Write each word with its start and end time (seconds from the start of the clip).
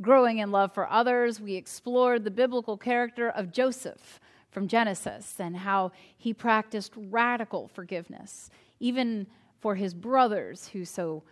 Growing 0.00 0.38
in 0.38 0.52
Love 0.52 0.72
for 0.72 0.88
Others, 0.88 1.40
we 1.40 1.56
explored 1.56 2.22
the 2.22 2.30
biblical 2.30 2.76
character 2.76 3.28
of 3.28 3.50
Joseph 3.50 4.20
from 4.48 4.68
Genesis 4.68 5.34
and 5.40 5.56
how 5.56 5.90
he 6.16 6.32
practiced 6.32 6.92
radical 6.96 7.66
forgiveness, 7.66 8.48
even 8.78 9.26
for 9.58 9.74
his 9.74 9.94
brothers 9.94 10.68
who 10.68 10.84
so 10.84 11.24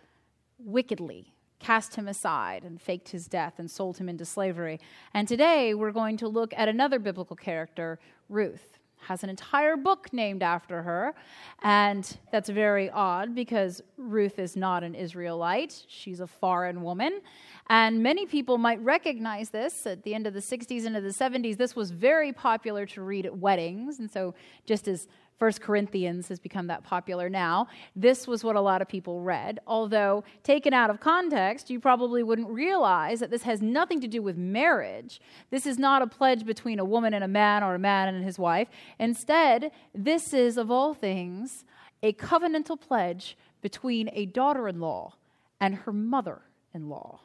wickedly 0.59 1.33
cast 1.59 1.95
him 1.95 2.09
aside 2.09 2.65
and 2.65 2.81
faked 2.81 3.09
his 3.09 3.27
death 3.27 3.53
and 3.57 3.71
sold 3.71 3.97
him 3.97 4.09
into 4.09 4.25
slavery. 4.25 4.81
And 5.13 5.29
today 5.29 5.73
we're 5.73 5.91
going 5.91 6.17
to 6.17 6.27
look 6.27 6.53
at 6.57 6.67
another 6.67 6.99
biblical 6.99 7.37
character, 7.37 7.99
Ruth 8.27 8.76
has 9.07 9.23
an 9.23 9.29
entire 9.29 9.77
book 9.77 10.11
named 10.11 10.43
after 10.43 10.81
her. 10.81 11.15
And 11.63 12.17
that's 12.31 12.49
very 12.49 12.89
odd 12.89 13.33
because 13.33 13.81
Ruth 13.97 14.37
is 14.37 14.57
not 14.57 14.83
an 14.83 14.95
Israelite, 14.95 15.85
she's 15.87 16.19
a 16.19 16.27
foreign 16.27 16.81
woman. 16.81 17.21
And 17.69 18.03
many 18.03 18.25
people 18.25 18.57
might 18.57 18.81
recognize 18.81 19.49
this 19.49 19.87
at 19.87 20.03
the 20.03 20.13
end 20.13 20.27
of 20.27 20.33
the 20.33 20.39
60s 20.39 20.85
into 20.85 21.01
the 21.01 21.09
70s. 21.09 21.57
This 21.57 21.75
was 21.75 21.91
very 21.91 22.33
popular 22.33 22.85
to 22.87 23.01
read 23.01 23.25
at 23.25 23.37
weddings. 23.37 23.99
And 23.99 24.11
so, 24.11 24.35
just 24.65 24.87
as 24.87 25.07
First 25.37 25.61
Corinthians 25.61 26.27
has 26.29 26.39
become 26.39 26.67
that 26.67 26.83
popular 26.83 27.29
now. 27.29 27.67
This 27.95 28.27
was 28.27 28.43
what 28.43 28.55
a 28.55 28.61
lot 28.61 28.81
of 28.81 28.87
people 28.87 29.21
read. 29.21 29.59
Although, 29.67 30.23
taken 30.43 30.73
out 30.73 30.89
of 30.89 30.99
context, 30.99 31.69
you 31.69 31.79
probably 31.79 32.23
wouldn't 32.23 32.49
realize 32.49 33.19
that 33.19 33.29
this 33.29 33.43
has 33.43 33.61
nothing 33.61 34.01
to 34.01 34.07
do 34.07 34.21
with 34.21 34.35
marriage. 34.35 35.21
This 35.51 35.67
is 35.67 35.77
not 35.77 36.01
a 36.01 36.07
pledge 36.07 36.45
between 36.45 36.79
a 36.79 36.85
woman 36.85 37.13
and 37.13 37.23
a 37.23 37.27
man 37.27 37.63
or 37.63 37.75
a 37.75 37.79
man 37.79 38.13
and 38.13 38.25
his 38.25 38.39
wife. 38.39 38.67
Instead, 38.97 39.71
this 39.93 40.33
is, 40.33 40.57
of 40.57 40.71
all 40.71 40.95
things, 40.95 41.65
a 42.01 42.13
covenantal 42.13 42.79
pledge 42.79 43.37
between 43.61 44.09
a 44.13 44.25
daughter 44.25 44.67
in 44.67 44.79
law 44.79 45.13
and 45.59 45.75
her 45.75 45.93
mother 45.93 46.41
in 46.73 46.89
law. 46.89 47.19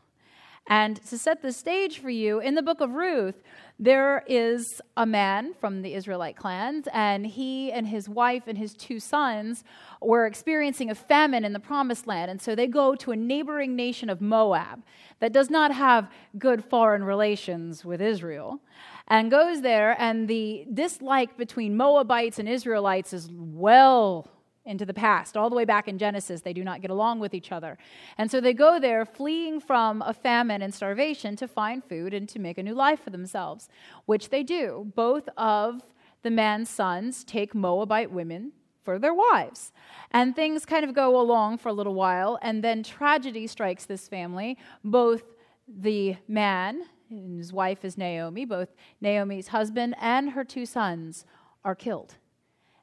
And 0.68 0.96
to 1.06 1.18
set 1.18 1.42
the 1.42 1.52
stage 1.52 1.98
for 1.98 2.10
you, 2.10 2.38
in 2.38 2.54
the 2.54 2.62
book 2.62 2.80
of 2.80 2.92
Ruth, 2.92 3.42
there 3.78 4.22
is 4.28 4.80
a 4.96 5.04
man 5.04 5.54
from 5.60 5.82
the 5.82 5.94
Israelite 5.94 6.36
clans, 6.36 6.86
and 6.92 7.26
he 7.26 7.72
and 7.72 7.88
his 7.88 8.08
wife 8.08 8.44
and 8.46 8.56
his 8.56 8.74
two 8.74 9.00
sons 9.00 9.64
were 10.00 10.24
experiencing 10.24 10.88
a 10.88 10.94
famine 10.94 11.44
in 11.44 11.52
the 11.52 11.58
promised 11.58 12.06
land. 12.06 12.30
And 12.30 12.40
so 12.40 12.54
they 12.54 12.68
go 12.68 12.94
to 12.94 13.10
a 13.10 13.16
neighboring 13.16 13.74
nation 13.74 14.08
of 14.08 14.20
Moab 14.20 14.84
that 15.18 15.32
does 15.32 15.50
not 15.50 15.74
have 15.74 16.10
good 16.38 16.64
foreign 16.64 17.02
relations 17.02 17.84
with 17.84 18.00
Israel 18.00 18.60
and 19.08 19.30
goes 19.30 19.62
there, 19.62 19.96
and 20.00 20.28
the 20.28 20.64
dislike 20.72 21.36
between 21.36 21.76
Moabites 21.76 22.38
and 22.38 22.48
Israelites 22.48 23.12
is 23.12 23.28
well 23.32 24.28
into 24.64 24.86
the 24.86 24.94
past, 24.94 25.36
all 25.36 25.50
the 25.50 25.56
way 25.56 25.64
back 25.64 25.88
in 25.88 25.98
Genesis. 25.98 26.40
They 26.40 26.52
do 26.52 26.64
not 26.64 26.80
get 26.80 26.90
along 26.90 27.18
with 27.18 27.34
each 27.34 27.50
other. 27.50 27.78
And 28.16 28.30
so 28.30 28.40
they 28.40 28.52
go 28.52 28.78
there 28.78 29.04
fleeing 29.04 29.60
from 29.60 30.02
a 30.02 30.14
famine 30.14 30.62
and 30.62 30.72
starvation 30.72 31.36
to 31.36 31.48
find 31.48 31.82
food 31.84 32.14
and 32.14 32.28
to 32.28 32.38
make 32.38 32.58
a 32.58 32.62
new 32.62 32.74
life 32.74 33.02
for 33.02 33.10
themselves, 33.10 33.68
which 34.06 34.30
they 34.30 34.42
do. 34.42 34.92
Both 34.94 35.28
of 35.36 35.82
the 36.22 36.30
man's 36.30 36.70
sons 36.70 37.24
take 37.24 37.54
Moabite 37.54 38.12
women 38.12 38.52
for 38.82 38.98
their 38.98 39.14
wives. 39.14 39.72
And 40.10 40.34
things 40.34 40.64
kind 40.64 40.84
of 40.84 40.94
go 40.94 41.20
along 41.20 41.58
for 41.58 41.68
a 41.68 41.72
little 41.72 41.94
while, 41.94 42.38
and 42.42 42.62
then 42.62 42.82
tragedy 42.82 43.46
strikes 43.46 43.86
this 43.86 44.08
family. 44.08 44.58
Both 44.84 45.22
the 45.68 46.16
man, 46.28 46.82
and 47.10 47.38
his 47.38 47.52
wife 47.52 47.84
is 47.84 47.96
Naomi, 47.98 48.44
both 48.44 48.74
Naomi's 49.00 49.48
husband 49.48 49.94
and 50.00 50.30
her 50.30 50.44
two 50.44 50.66
sons 50.66 51.24
are 51.64 51.74
killed. 51.74 52.16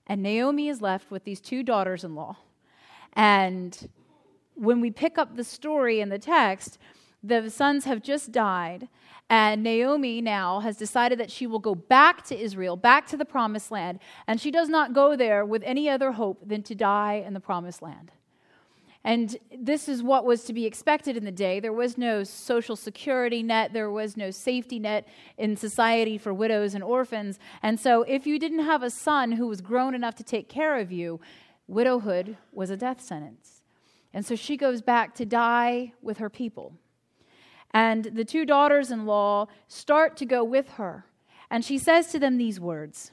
And 0.10 0.22
Naomi 0.24 0.68
is 0.68 0.82
left 0.82 1.12
with 1.12 1.24
these 1.24 1.40
two 1.40 1.64
daughters 1.64 2.04
in 2.04 2.16
law. 2.16 2.38
And 3.14 3.90
when 4.56 4.82
we 4.82 4.92
pick 4.92 5.18
up 5.18 5.36
the 5.36 5.44
story 5.44 6.02
in 6.02 6.10
the 6.10 6.20
text, 6.20 6.80
the 7.24 7.50
sons 7.50 7.86
have 7.86 8.02
just 8.02 8.32
died, 8.32 8.88
and 9.30 9.62
Naomi 9.62 10.22
now 10.22 10.62
has 10.62 10.78
decided 10.78 11.20
that 11.20 11.30
she 11.30 11.46
will 11.46 11.60
go 11.60 11.76
back 11.76 12.24
to 12.26 12.38
Israel, 12.38 12.76
back 12.76 13.08
to 13.08 13.18
the 13.18 13.26
promised 13.26 13.72
land, 13.72 14.00
and 14.26 14.40
she 14.40 14.52
does 14.52 14.70
not 14.70 14.94
go 14.94 15.16
there 15.16 15.46
with 15.46 15.62
any 15.64 15.90
other 15.90 16.14
hope 16.14 16.48
than 16.48 16.64
to 16.64 16.76
die 16.76 17.24
in 17.26 17.34
the 17.34 17.40
promised 17.40 17.82
land. 17.82 18.12
And 19.04 19.38
this 19.58 19.88
is 19.88 20.04
what 20.04 20.26
was 20.26 20.44
to 20.44 20.54
be 20.54 20.66
expected 20.66 21.16
in 21.16 21.24
the 21.24 21.32
day. 21.32 21.60
There 21.60 21.74
was 21.74 21.98
no 21.98 22.24
social 22.24 22.76
security 22.76 23.42
net, 23.42 23.72
there 23.72 23.90
was 23.90 24.18
no 24.18 24.30
safety 24.30 24.78
net 24.78 25.08
in 25.38 25.56
society 25.56 26.18
for 26.18 26.34
widows 26.34 26.76
and 26.76 26.84
orphans. 26.84 27.40
And 27.64 27.80
so, 27.80 28.04
if 28.04 28.28
you 28.28 28.38
didn't 28.38 28.66
have 28.66 28.84
a 28.84 28.90
son 28.90 29.34
who 29.34 29.48
was 29.48 29.62
grown 29.62 29.96
enough 29.96 30.16
to 30.16 30.24
take 30.24 30.50
care 30.50 30.78
of 30.78 30.92
you, 30.92 31.22
widowhood 31.68 32.36
was 32.52 32.70
a 32.70 32.78
death 32.78 33.02
sentence. 33.02 33.62
And 34.14 34.26
so 34.26 34.36
she 34.36 34.58
goes 34.58 34.82
back 34.82 35.16
to 35.16 35.26
die 35.26 35.94
with 36.02 36.18
her 36.18 36.30
people. 36.30 36.74
And 37.72 38.06
the 38.06 38.26
two 38.26 38.46
daughters 38.46 38.90
in 38.92 39.06
law 39.06 39.48
start 39.68 40.18
to 40.18 40.26
go 40.26 40.44
with 40.44 40.72
her. 40.72 41.06
And 41.52 41.64
she 41.64 41.78
says 41.78 42.08
to 42.12 42.20
them 42.20 42.38
these 42.38 42.60
words 42.60 43.12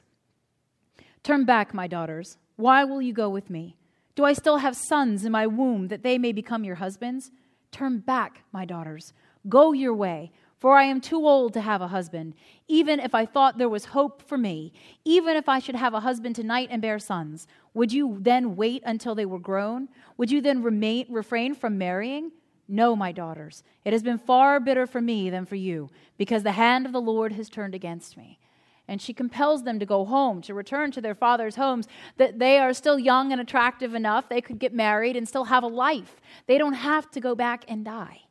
Turn 1.22 1.44
back, 1.44 1.74
my 1.74 1.86
daughters. 1.86 2.38
Why 2.56 2.84
will 2.84 3.02
you 3.02 3.12
go 3.12 3.28
with 3.28 3.50
me? 3.50 3.76
Do 4.16 4.24
I 4.24 4.32
still 4.32 4.56
have 4.56 4.74
sons 4.74 5.26
in 5.26 5.32
my 5.32 5.46
womb 5.46 5.88
that 5.88 6.02
they 6.02 6.16
may 6.16 6.32
become 6.32 6.64
your 6.64 6.76
husbands? 6.76 7.30
Turn 7.70 7.98
back, 7.98 8.44
my 8.50 8.64
daughters. 8.64 9.12
Go 9.46 9.74
your 9.74 9.92
way, 9.92 10.32
for 10.58 10.78
I 10.78 10.84
am 10.84 11.02
too 11.02 11.26
old 11.26 11.52
to 11.52 11.60
have 11.60 11.82
a 11.82 11.88
husband. 11.88 12.34
Even 12.66 12.98
if 12.98 13.14
I 13.14 13.26
thought 13.26 13.58
there 13.58 13.68
was 13.68 13.84
hope 13.84 14.22
for 14.22 14.38
me, 14.38 14.72
even 15.04 15.36
if 15.36 15.50
I 15.50 15.58
should 15.58 15.74
have 15.74 15.92
a 15.92 16.00
husband 16.00 16.34
tonight 16.34 16.68
and 16.70 16.80
bear 16.80 16.98
sons, 16.98 17.46
would 17.74 17.92
you 17.92 18.16
then 18.18 18.56
wait 18.56 18.82
until 18.86 19.14
they 19.14 19.26
were 19.26 19.38
grown? 19.38 19.90
Would 20.16 20.30
you 20.30 20.40
then 20.40 20.62
remain, 20.62 21.04
refrain 21.10 21.54
from 21.54 21.76
marrying? 21.76 22.32
No, 22.66 22.96
my 22.96 23.12
daughters, 23.12 23.62
it 23.84 23.92
has 23.92 24.02
been 24.02 24.18
far 24.18 24.58
bitter 24.60 24.86
for 24.86 25.02
me 25.02 25.28
than 25.28 25.44
for 25.44 25.56
you, 25.56 25.90
because 26.16 26.42
the 26.42 26.52
hand 26.52 26.86
of 26.86 26.92
the 26.92 27.02
Lord 27.02 27.32
has 27.32 27.50
turned 27.50 27.74
against 27.74 28.16
me 28.16 28.38
and 28.88 29.02
she 29.02 29.12
compels 29.12 29.64
them 29.64 29.78
to 29.78 29.86
go 29.86 30.04
home, 30.04 30.40
to 30.42 30.54
return 30.54 30.90
to 30.92 31.00
their 31.00 31.14
father's 31.14 31.56
homes, 31.56 31.88
that 32.16 32.38
they 32.38 32.58
are 32.58 32.72
still 32.72 32.98
young 32.98 33.32
and 33.32 33.40
attractive 33.40 33.94
enough, 33.94 34.28
they 34.28 34.40
could 34.40 34.58
get 34.58 34.72
married 34.72 35.16
and 35.16 35.26
still 35.26 35.44
have 35.44 35.62
a 35.62 35.68
life. 35.68 36.20
They 36.46 36.58
don't 36.58 36.74
have 36.74 37.10
to 37.12 37.20
go 37.20 37.34
back 37.34 37.64
and 37.68 37.84
die. 37.84 38.22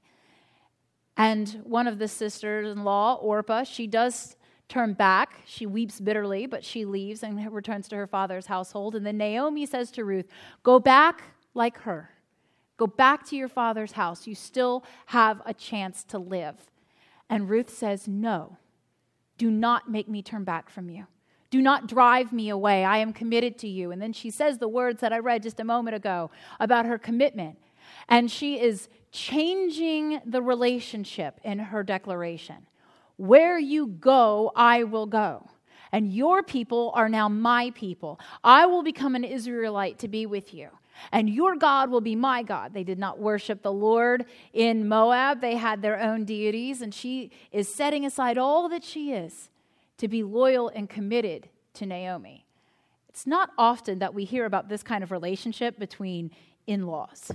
And 1.18 1.62
one 1.64 1.88
of 1.88 2.00
the 2.00 2.08
sisters 2.08 2.72
in 2.72 2.84
law, 2.84 3.16
Orpah, 3.16 3.64
she 3.64 3.88
does 3.88 4.36
turn 4.68 4.94
back. 4.94 5.42
She 5.46 5.66
weeps 5.66 6.00
bitterly, 6.00 6.46
but 6.46 6.64
she 6.64 6.86
leaves 6.86 7.24
and 7.24 7.54
returns 7.54 7.88
to 7.90 7.96
her 7.96 8.08
father's 8.08 8.48
household. 8.48 8.96
And 8.96 9.06
then 9.06 9.18
Naomi 9.18 9.66
says 9.66 9.92
to 9.92 10.04
Ruth, 10.04 10.28
Go 10.64 10.80
back 10.80 11.22
like 11.54 11.80
her. 11.80 12.10
Go 12.78 12.88
back 12.88 13.26
to 13.28 13.36
your 13.36 13.48
father's 13.48 13.94
house. 13.94 14.28
You 14.28 14.36
still 14.36 14.84
have 15.08 15.42
a 15.46 15.54
chance 15.54 16.04
to 16.06 16.18
live. 16.18 16.72
And 17.30 17.50
Ruth 17.50 17.70
says, 17.70 18.08
No. 18.08 18.58
Do 19.38 19.52
not 19.52 19.90
make 19.90 20.08
me 20.08 20.22
turn 20.22 20.44
back 20.44 20.70
from 20.70 20.90
you. 20.90 21.08
Do 21.50 21.62
not 21.62 21.88
drive 21.88 22.34
me 22.34 22.50
away. 22.50 22.84
I 22.84 22.98
am 22.98 23.14
committed 23.14 23.58
to 23.60 23.68
you. 23.68 23.92
And 23.92 24.02
then 24.02 24.14
she 24.14 24.30
says 24.30 24.58
the 24.58 24.68
words 24.68 25.02
that 25.02 25.14
I 25.14 25.20
read 25.20 25.44
just 25.44 25.60
a 25.60 25.64
moment 25.64 25.96
ago 25.96 26.32
about 26.60 26.86
her 26.86 26.98
commitment. 26.98 27.58
And 28.10 28.30
she 28.30 28.60
is 28.60 28.90
changing 29.12 30.22
the 30.26 30.42
relationship 30.42 31.40
in 31.44 31.60
her 31.60 31.84
declaration. 31.84 32.68
Where 33.18 33.58
you 33.58 33.88
go, 33.88 34.52
I 34.56 34.84
will 34.84 35.06
go. 35.06 35.50
And 35.92 36.12
your 36.12 36.44
people 36.44 36.92
are 36.94 37.08
now 37.08 37.30
my 37.30 37.72
people. 37.72 38.20
I 38.44 38.66
will 38.66 38.84
become 38.84 39.16
an 39.16 39.24
Israelite 39.24 40.00
to 40.00 40.08
be 40.08 40.26
with 40.26 40.54
you 40.54 40.70
and 41.12 41.30
your 41.30 41.56
God 41.56 41.90
will 41.90 42.02
be 42.02 42.16
my 42.16 42.44
God. 42.44 42.74
They 42.74 42.84
did 42.84 43.00
not 43.00 43.20
worship 43.20 43.62
the 43.62 43.72
Lord 43.72 44.26
in 44.54 44.88
Moab, 44.88 45.42
they 45.42 45.56
had 45.56 45.82
their 45.82 46.00
own 46.00 46.26
deities, 46.26 46.82
and 46.82 46.94
she 46.94 47.32
is 47.52 47.74
setting 47.74 48.06
aside 48.06 48.38
all 48.38 48.70
that 48.70 48.84
she 48.84 49.12
is 49.12 49.50
to 49.98 50.08
be 50.08 50.24
loyal 50.24 50.70
and 50.70 50.90
committed 50.90 51.50
to 51.74 51.86
Naomi. 51.86 52.46
It's 53.10 53.28
not 53.28 53.52
often 53.58 54.00
that 54.00 54.14
we 54.14 54.26
hear 54.26 54.46
about 54.46 54.68
this 54.68 54.84
kind 54.84 55.04
of 55.04 55.12
relationship 55.12 55.80
between 55.80 56.32
in 56.68 56.88
laws. 56.88 57.32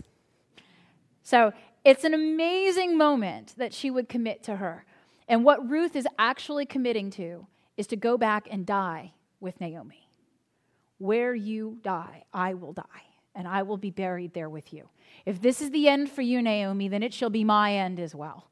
So 1.22 1.52
it's 1.84 2.04
an 2.04 2.12
amazing 2.12 2.98
moment 2.98 3.54
that 3.56 3.72
she 3.72 3.90
would 3.90 4.08
commit 4.08 4.42
to 4.44 4.56
her. 4.56 4.84
And 5.28 5.44
what 5.44 5.68
Ruth 5.70 5.96
is 5.96 6.06
actually 6.18 6.66
committing 6.66 7.10
to 7.12 7.46
is 7.76 7.86
to 7.88 7.96
go 7.96 8.18
back 8.18 8.48
and 8.50 8.66
die 8.66 9.12
with 9.38 9.60
Naomi. 9.60 10.08
Where 10.98 11.34
you 11.34 11.78
die, 11.82 12.24
I 12.34 12.52
will 12.54 12.74
die 12.74 13.09
and 13.34 13.46
I 13.46 13.62
will 13.62 13.76
be 13.76 13.90
buried 13.90 14.34
there 14.34 14.50
with 14.50 14.72
you. 14.72 14.88
If 15.26 15.40
this 15.40 15.60
is 15.60 15.70
the 15.70 15.88
end 15.88 16.10
for 16.10 16.22
you, 16.22 16.42
Naomi, 16.42 16.88
then 16.88 17.02
it 17.02 17.14
shall 17.14 17.30
be 17.30 17.44
my 17.44 17.74
end 17.74 18.00
as 18.00 18.14
well. 18.14 18.50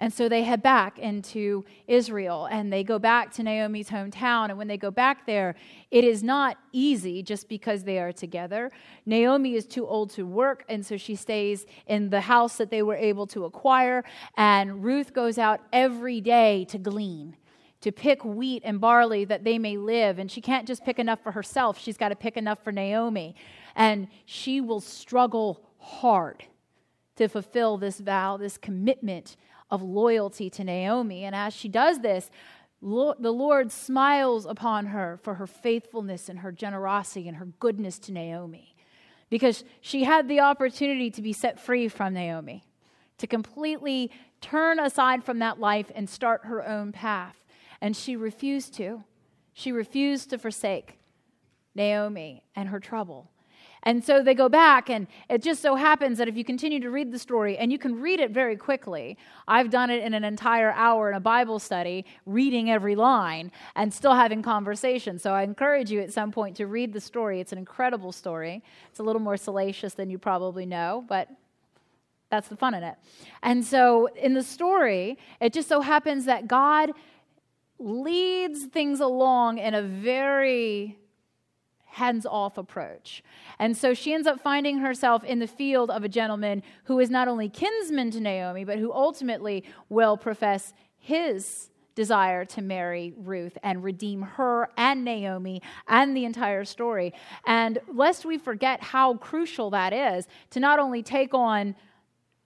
And 0.00 0.10
so 0.10 0.30
they 0.30 0.42
head 0.44 0.62
back 0.62 0.98
into 0.98 1.66
Israel 1.86 2.48
and 2.50 2.72
they 2.72 2.82
go 2.82 2.98
back 2.98 3.30
to 3.34 3.42
Naomi's 3.42 3.90
hometown. 3.90 4.48
And 4.48 4.56
when 4.56 4.66
they 4.66 4.78
go 4.78 4.90
back 4.90 5.26
there, 5.26 5.54
it 5.90 6.04
is 6.04 6.22
not 6.22 6.56
easy 6.72 7.22
just 7.22 7.50
because 7.50 7.84
they 7.84 7.98
are 7.98 8.10
together. 8.10 8.70
Naomi 9.04 9.54
is 9.54 9.66
too 9.66 9.86
old 9.86 10.08
to 10.10 10.24
work, 10.24 10.64
and 10.70 10.84
so 10.84 10.96
she 10.96 11.14
stays 11.14 11.66
in 11.86 12.08
the 12.08 12.22
house 12.22 12.56
that 12.56 12.70
they 12.70 12.82
were 12.82 12.96
able 12.96 13.26
to 13.26 13.44
acquire. 13.44 14.02
And 14.38 14.82
Ruth 14.82 15.12
goes 15.12 15.36
out 15.36 15.60
every 15.70 16.22
day 16.22 16.64
to 16.70 16.78
glean. 16.78 17.36
To 17.82 17.92
pick 17.92 18.24
wheat 18.24 18.62
and 18.64 18.78
barley 18.78 19.24
that 19.24 19.44
they 19.44 19.58
may 19.58 19.78
live. 19.78 20.18
And 20.18 20.30
she 20.30 20.42
can't 20.42 20.66
just 20.66 20.84
pick 20.84 20.98
enough 20.98 21.22
for 21.22 21.32
herself, 21.32 21.78
she's 21.78 21.96
got 21.98 22.08
to 22.08 22.16
pick 22.16 22.36
enough 22.38 22.62
for 22.64 22.72
Naomi. 22.72 23.34
And 23.80 24.08
she 24.26 24.60
will 24.60 24.80
struggle 24.80 25.64
hard 25.78 26.44
to 27.16 27.28
fulfill 27.28 27.78
this 27.78 27.98
vow, 27.98 28.36
this 28.36 28.58
commitment 28.58 29.36
of 29.70 29.82
loyalty 29.82 30.50
to 30.50 30.64
Naomi. 30.64 31.24
And 31.24 31.34
as 31.34 31.54
she 31.54 31.66
does 31.68 32.00
this, 32.00 32.30
the 32.82 33.32
Lord 33.32 33.72
smiles 33.72 34.44
upon 34.44 34.86
her 34.86 35.18
for 35.22 35.34
her 35.34 35.46
faithfulness 35.46 36.28
and 36.28 36.40
her 36.40 36.52
generosity 36.52 37.26
and 37.26 37.38
her 37.38 37.46
goodness 37.58 37.98
to 38.00 38.12
Naomi 38.12 38.76
because 39.30 39.64
she 39.80 40.04
had 40.04 40.28
the 40.28 40.40
opportunity 40.40 41.10
to 41.12 41.22
be 41.22 41.32
set 41.32 41.58
free 41.58 41.88
from 41.88 42.12
Naomi, 42.12 42.64
to 43.16 43.26
completely 43.26 44.10
turn 44.42 44.78
aside 44.78 45.24
from 45.24 45.38
that 45.38 45.58
life 45.58 45.90
and 45.94 46.10
start 46.10 46.44
her 46.44 46.66
own 46.66 46.92
path. 46.92 47.46
And 47.80 47.96
she 47.96 48.14
refused 48.16 48.74
to. 48.74 49.04
She 49.54 49.72
refused 49.72 50.30
to 50.30 50.38
forsake 50.38 50.98
Naomi 51.74 52.44
and 52.54 52.68
her 52.68 52.80
trouble. 52.80 53.30
And 53.82 54.04
so 54.04 54.22
they 54.22 54.34
go 54.34 54.48
back, 54.48 54.90
and 54.90 55.06
it 55.28 55.42
just 55.42 55.62
so 55.62 55.74
happens 55.74 56.18
that 56.18 56.28
if 56.28 56.36
you 56.36 56.44
continue 56.44 56.80
to 56.80 56.90
read 56.90 57.10
the 57.12 57.18
story, 57.18 57.56
and 57.56 57.72
you 57.72 57.78
can 57.78 57.98
read 58.00 58.20
it 58.20 58.30
very 58.30 58.56
quickly, 58.56 59.16
I've 59.48 59.70
done 59.70 59.88
it 59.88 60.02
in 60.02 60.12
an 60.12 60.22
entire 60.22 60.72
hour 60.72 61.08
in 61.08 61.16
a 61.16 61.20
Bible 61.20 61.58
study, 61.58 62.04
reading 62.26 62.70
every 62.70 62.94
line 62.94 63.50
and 63.76 63.92
still 63.92 64.14
having 64.14 64.42
conversation. 64.42 65.18
So 65.18 65.32
I 65.32 65.42
encourage 65.42 65.90
you 65.90 66.00
at 66.00 66.12
some 66.12 66.30
point 66.30 66.56
to 66.56 66.66
read 66.66 66.92
the 66.92 67.00
story. 67.00 67.40
It's 67.40 67.52
an 67.52 67.58
incredible 67.58 68.12
story. 68.12 68.62
It's 68.90 69.00
a 69.00 69.02
little 69.02 69.22
more 69.22 69.38
salacious 69.38 69.94
than 69.94 70.10
you 70.10 70.18
probably 70.18 70.66
know, 70.66 71.04
but 71.08 71.28
that's 72.30 72.48
the 72.48 72.56
fun 72.56 72.74
in 72.74 72.82
it. 72.84 72.96
And 73.42 73.64
so 73.64 74.06
in 74.08 74.34
the 74.34 74.42
story, 74.42 75.18
it 75.40 75.52
just 75.52 75.68
so 75.68 75.80
happens 75.80 76.26
that 76.26 76.46
God 76.46 76.92
leads 77.78 78.66
things 78.66 79.00
along 79.00 79.56
in 79.56 79.74
a 79.74 79.82
very 79.82 80.98
hands 81.90 82.24
off 82.24 82.56
approach. 82.56 83.22
And 83.58 83.76
so 83.76 83.94
she 83.94 84.12
ends 84.12 84.26
up 84.26 84.40
finding 84.40 84.78
herself 84.78 85.24
in 85.24 85.38
the 85.38 85.46
field 85.46 85.90
of 85.90 86.04
a 86.04 86.08
gentleman 86.08 86.62
who 86.84 86.98
is 87.00 87.10
not 87.10 87.28
only 87.28 87.48
kinsman 87.48 88.10
to 88.12 88.20
Naomi, 88.20 88.64
but 88.64 88.78
who 88.78 88.92
ultimately 88.92 89.64
will 89.88 90.16
profess 90.16 90.72
his 90.98 91.70
desire 91.94 92.44
to 92.46 92.62
marry 92.62 93.12
Ruth 93.16 93.58
and 93.62 93.82
redeem 93.82 94.22
her 94.22 94.70
and 94.76 95.04
Naomi 95.04 95.60
and 95.88 96.16
the 96.16 96.24
entire 96.24 96.64
story. 96.64 97.12
And 97.44 97.78
lest 97.92 98.24
we 98.24 98.38
forget 98.38 98.82
how 98.82 99.14
crucial 99.14 99.70
that 99.70 99.92
is 99.92 100.26
to 100.50 100.60
not 100.60 100.78
only 100.78 101.02
take 101.02 101.34
on 101.34 101.74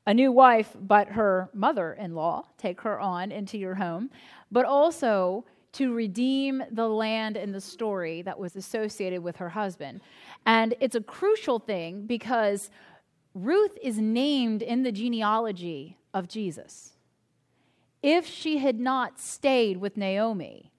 a 0.06 0.14
new 0.14 0.32
wife, 0.32 0.74
but 0.78 1.08
her 1.10 1.50
mother 1.54 1.92
in 1.92 2.14
law, 2.14 2.46
take 2.58 2.80
her 2.82 2.98
on 2.98 3.32
into 3.32 3.56
your 3.56 3.74
home, 3.74 4.10
but 4.50 4.64
also 4.64 5.44
to 5.74 5.92
redeem 5.92 6.62
the 6.70 6.88
land 6.88 7.36
and 7.36 7.54
the 7.54 7.60
story 7.60 8.22
that 8.22 8.38
was 8.38 8.56
associated 8.56 9.22
with 9.22 9.36
her 9.36 9.50
husband. 9.50 10.00
And 10.46 10.74
it's 10.80 10.94
a 10.94 11.00
crucial 11.00 11.58
thing 11.58 12.06
because 12.06 12.70
Ruth 13.34 13.76
is 13.82 13.98
named 13.98 14.62
in 14.62 14.82
the 14.82 14.92
genealogy 14.92 15.98
of 16.12 16.28
Jesus. 16.28 16.92
If 18.02 18.26
she 18.26 18.58
had 18.58 18.78
not 18.78 19.18
stayed 19.18 19.78
with 19.78 19.96
Naomi, 19.96 20.70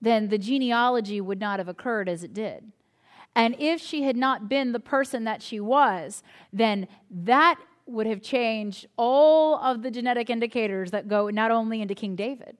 then 0.00 0.28
the 0.28 0.38
genealogy 0.38 1.20
would 1.20 1.40
not 1.40 1.58
have 1.58 1.68
occurred 1.68 2.08
as 2.08 2.22
it 2.22 2.34
did. 2.34 2.72
And 3.34 3.56
if 3.58 3.80
she 3.80 4.02
had 4.02 4.16
not 4.16 4.48
been 4.48 4.72
the 4.72 4.80
person 4.80 5.24
that 5.24 5.42
she 5.42 5.60
was, 5.60 6.22
then 6.52 6.88
that 7.10 7.58
would 7.86 8.06
have 8.06 8.20
changed 8.20 8.86
all 8.96 9.56
of 9.58 9.82
the 9.82 9.90
genetic 9.90 10.28
indicators 10.28 10.90
that 10.90 11.08
go 11.08 11.30
not 11.30 11.50
only 11.50 11.80
into 11.80 11.94
King 11.94 12.16
David, 12.16 12.58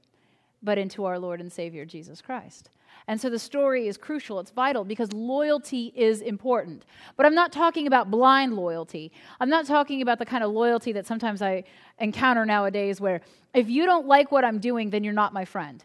but 0.69 0.77
into 0.77 1.07
our 1.07 1.19
Lord 1.19 1.41
and 1.41 1.51
Savior 1.51 1.87
Jesus 1.87 2.21
Christ. 2.21 2.69
And 3.07 3.19
so 3.19 3.31
the 3.31 3.39
story 3.39 3.89
is 3.89 3.97
crucial, 3.97 4.39
it's 4.39 4.51
vital 4.51 4.85
because 4.85 5.11
loyalty 5.15 5.95
is 5.97 6.21
important. 6.21 6.85
But 7.17 7.25
I'm 7.25 7.35
not 7.35 7.53
talking 7.53 7.87
about 7.87 8.11
blind 8.11 8.53
loyalty. 8.53 9.11
I'm 9.41 9.49
not 9.49 9.65
talking 9.65 10.03
about 10.03 10.19
the 10.19 10.27
kind 10.27 10.45
of 10.45 10.51
loyalty 10.51 10.93
that 10.93 11.07
sometimes 11.07 11.41
I 11.41 11.65
encounter 11.99 12.45
nowadays 12.45 13.01
where 13.01 13.23
if 13.55 13.71
you 13.71 13.87
don't 13.87 14.07
like 14.07 14.31
what 14.31 14.45
I'm 14.45 14.59
doing, 14.59 14.91
then 14.91 15.05
you're 15.05 15.15
not 15.15 15.33
my 15.33 15.47
friend. 15.47 15.83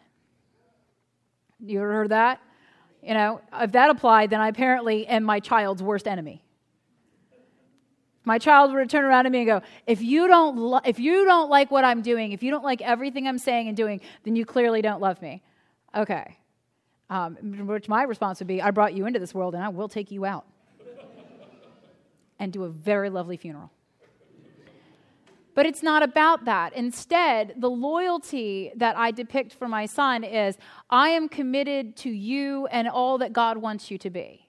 You 1.62 1.80
ever 1.80 1.94
heard 1.94 2.10
that? 2.10 2.42
You 3.02 3.14
know, 3.14 3.40
if 3.54 3.72
that 3.72 3.90
applied, 3.90 4.32
then 4.32 4.42
I 4.42 4.50
apparently 4.50 5.08
am 5.08 5.24
my 5.24 5.40
child's 5.40 5.82
worst 5.82 6.10
enemy 6.10 6.43
my 8.26 8.38
child 8.38 8.72
to 8.72 8.86
turn 8.86 9.04
around 9.04 9.26
to 9.26 9.30
me 9.30 9.40
and 9.40 9.48
go, 9.48 9.62
if 9.86 10.02
you 10.02 10.28
don't, 10.28 10.58
lo- 10.58 10.82
if 10.86 11.00
you 11.00 11.26
don't 11.26 11.50
like 11.50 11.72
what 11.72 11.84
I'm 11.84 12.02
doing, 12.02 12.32
if 12.32 12.42
you 12.42 12.52
don't 12.52 12.64
like 12.64 12.82
everything 12.82 13.28
I'm 13.28 13.38
saying 13.38 13.68
and 13.68 13.76
doing, 13.76 14.02
then 14.24 14.36
you 14.36 14.46
clearly 14.46 14.82
don't 14.82 15.02
love 15.02 15.22
me. 15.22 15.42
Okay. 15.96 16.38
Um, 17.10 17.36
which 17.68 17.90
my 17.90 18.04
response 18.04 18.40
would 18.40 18.48
be, 18.48 18.62
I 18.62 18.72
brought 18.72 18.94
you 18.94 19.06
into 19.06 19.20
this 19.20 19.34
world 19.34 19.56
and 19.56 19.64
I 19.64 19.70
will 19.70 19.90
take 19.90 20.12
you 20.12 20.26
out. 20.26 20.46
and 22.40 22.52
do 22.52 22.64
a 22.64 22.70
very 22.70 23.10
lovely 23.10 23.38
funeral. 23.38 23.72
But 25.56 25.66
it's 25.68 25.84
not 25.84 26.02
about 26.02 26.46
that. 26.46 26.74
Instead, 26.74 27.56
the 27.58 27.70
loyalty 27.70 28.72
that 28.76 28.98
I 28.98 29.12
depict 29.12 29.54
for 29.54 29.68
my 29.68 29.86
son 29.86 30.24
is 30.24 30.58
I 30.90 31.10
am 31.10 31.30
committed 31.30 31.96
to 31.98 32.10
you 32.10 32.66
and 32.68 32.88
all 32.88 33.20
that 33.20 33.34
God 33.34 33.58
wants 33.58 33.92
you 33.92 33.98
to 34.00 34.10
be. 34.10 34.43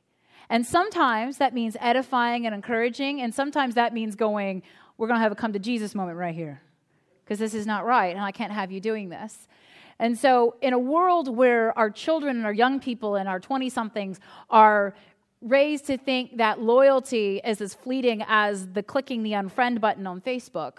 And 0.51 0.67
sometimes 0.67 1.39
that 1.39 1.55
means 1.55 1.77
edifying 1.81 2.47
and 2.47 2.55
encouraging, 2.55 3.21
and 3.21 3.35
sometimes 3.35 3.75
that 3.75 3.93
means 3.93 4.15
going, 4.15 4.63
we're 4.97 5.09
going 5.09 5.19
to 5.19 5.23
have 5.23 5.33
a 5.33 5.37
come 5.37 5.53
to 5.53 5.59
Jesus 5.59 5.95
moment 5.95 6.19
right 6.19 6.35
here 6.35 6.61
because 7.25 7.39
this 7.39 7.55
is 7.55 7.67
not 7.67 7.85
right, 7.85 8.15
and 8.15 8.25
I 8.25 8.33
can't 8.33 8.53
have 8.53 8.71
you 8.71 8.81
doing 8.81 9.09
this. 9.09 9.49
And 9.99 10.19
so, 10.19 10.57
in 10.61 10.73
a 10.73 10.79
world 10.79 11.35
where 11.35 11.77
our 11.79 11.91
children 11.91 12.37
and 12.37 12.45
our 12.45 12.53
young 12.53 12.81
people 12.81 13.17
and 13.17 13.29
our 13.29 13.41
20 13.41 13.71
somethings 13.71 14.21
are 14.51 14.95
raised 15.41 15.87
to 15.87 15.97
think 15.97 16.39
that 16.39 16.61
loyalty 16.61 17.41
is 17.45 17.61
as 17.61 17.75
fleeting 17.75 18.25
as 18.27 18.69
the 18.69 18.83
clicking 18.83 19.23
the 19.23 19.33
unfriend 19.33 19.81
button 19.81 20.07
on 20.07 20.21
Facebook, 20.21 20.79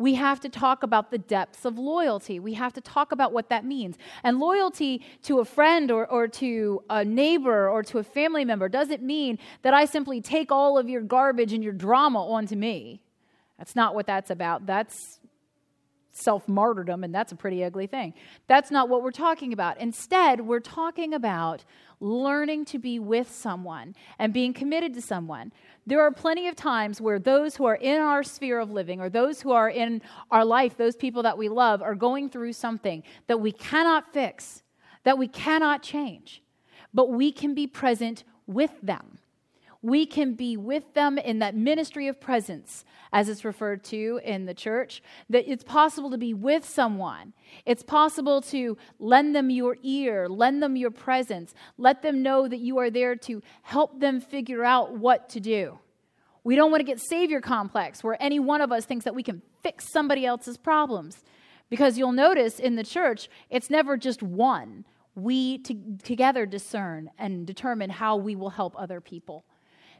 we 0.00 0.14
have 0.14 0.40
to 0.40 0.48
talk 0.48 0.82
about 0.82 1.10
the 1.10 1.18
depths 1.18 1.66
of 1.66 1.78
loyalty. 1.78 2.40
We 2.40 2.54
have 2.54 2.72
to 2.72 2.80
talk 2.80 3.12
about 3.12 3.34
what 3.34 3.50
that 3.50 3.66
means. 3.66 3.98
And 4.24 4.40
loyalty 4.40 5.02
to 5.24 5.40
a 5.40 5.44
friend 5.44 5.90
or, 5.90 6.06
or 6.06 6.26
to 6.26 6.82
a 6.88 7.04
neighbor 7.04 7.68
or 7.68 7.82
to 7.82 7.98
a 7.98 8.02
family 8.02 8.46
member 8.46 8.70
doesn't 8.70 9.02
mean 9.02 9.38
that 9.60 9.74
I 9.74 9.84
simply 9.84 10.22
take 10.22 10.50
all 10.50 10.78
of 10.78 10.88
your 10.88 11.02
garbage 11.02 11.52
and 11.52 11.62
your 11.62 11.74
drama 11.74 12.26
onto 12.26 12.56
me. 12.56 13.02
That's 13.58 13.76
not 13.76 13.94
what 13.94 14.06
that's 14.06 14.30
about. 14.30 14.64
That's 14.64 15.20
self 16.20 16.48
martyrdom, 16.48 17.04
and 17.04 17.14
that's 17.14 17.32
a 17.32 17.36
pretty 17.36 17.64
ugly 17.64 17.86
thing. 17.86 18.14
That's 18.46 18.70
not 18.70 18.88
what 18.88 19.02
we're 19.02 19.10
talking 19.10 19.52
about. 19.52 19.78
Instead, 19.78 20.40
we're 20.40 20.60
talking 20.60 21.14
about 21.14 21.64
learning 22.00 22.64
to 22.66 22.78
be 22.78 22.98
with 22.98 23.30
someone 23.30 23.94
and 24.18 24.32
being 24.32 24.52
committed 24.52 24.94
to 24.94 25.02
someone. 25.02 25.52
There 25.86 26.00
are 26.00 26.10
plenty 26.10 26.48
of 26.48 26.56
times 26.56 27.00
where 27.00 27.18
those 27.18 27.56
who 27.56 27.64
are 27.64 27.74
in 27.74 28.00
our 28.00 28.22
sphere 28.22 28.58
of 28.58 28.70
living 28.70 29.00
or 29.00 29.08
those 29.08 29.42
who 29.42 29.52
are 29.52 29.68
in 29.68 30.00
our 30.30 30.44
life, 30.44 30.76
those 30.76 30.96
people 30.96 31.22
that 31.24 31.36
we 31.36 31.48
love, 31.48 31.82
are 31.82 31.94
going 31.94 32.28
through 32.28 32.52
something 32.54 33.02
that 33.26 33.40
we 33.40 33.52
cannot 33.52 34.12
fix, 34.12 34.62
that 35.04 35.18
we 35.18 35.28
cannot 35.28 35.82
change, 35.82 36.42
but 36.94 37.10
we 37.10 37.32
can 37.32 37.54
be 37.54 37.66
present 37.66 38.24
with 38.46 38.72
them 38.82 39.18
we 39.82 40.04
can 40.04 40.34
be 40.34 40.56
with 40.56 40.92
them 40.94 41.16
in 41.16 41.38
that 41.38 41.54
ministry 41.54 42.06
of 42.06 42.20
presence, 42.20 42.84
as 43.12 43.28
it's 43.28 43.44
referred 43.44 43.82
to 43.84 44.20
in 44.24 44.44
the 44.44 44.54
church. 44.54 45.02
That 45.30 45.50
it's 45.50 45.64
possible 45.64 46.10
to 46.10 46.18
be 46.18 46.34
with 46.34 46.64
someone. 46.68 47.32
It's 47.64 47.82
possible 47.82 48.42
to 48.42 48.76
lend 48.98 49.34
them 49.34 49.48
your 49.48 49.76
ear, 49.82 50.28
lend 50.28 50.62
them 50.62 50.76
your 50.76 50.90
presence, 50.90 51.54
let 51.78 52.02
them 52.02 52.22
know 52.22 52.46
that 52.46 52.60
you 52.60 52.78
are 52.78 52.90
there 52.90 53.16
to 53.16 53.42
help 53.62 54.00
them 54.00 54.20
figure 54.20 54.64
out 54.64 54.96
what 54.96 55.28
to 55.30 55.40
do. 55.40 55.78
We 56.44 56.56
don't 56.56 56.70
want 56.70 56.80
to 56.80 56.86
get 56.86 57.00
savior 57.00 57.40
complex 57.40 58.04
where 58.04 58.16
any 58.20 58.38
one 58.38 58.60
of 58.60 58.72
us 58.72 58.84
thinks 58.84 59.04
that 59.04 59.14
we 59.14 59.22
can 59.22 59.42
fix 59.62 59.90
somebody 59.90 60.24
else's 60.26 60.56
problems. 60.56 61.22
Because 61.68 61.96
you'll 61.96 62.12
notice 62.12 62.58
in 62.58 62.76
the 62.76 62.84
church, 62.84 63.28
it's 63.48 63.70
never 63.70 63.96
just 63.96 64.22
one. 64.22 64.84
We 65.14 65.58
together 65.58 66.44
discern 66.46 67.10
and 67.18 67.46
determine 67.46 67.90
how 67.90 68.16
we 68.16 68.34
will 68.34 68.50
help 68.50 68.74
other 68.76 69.00
people. 69.00 69.44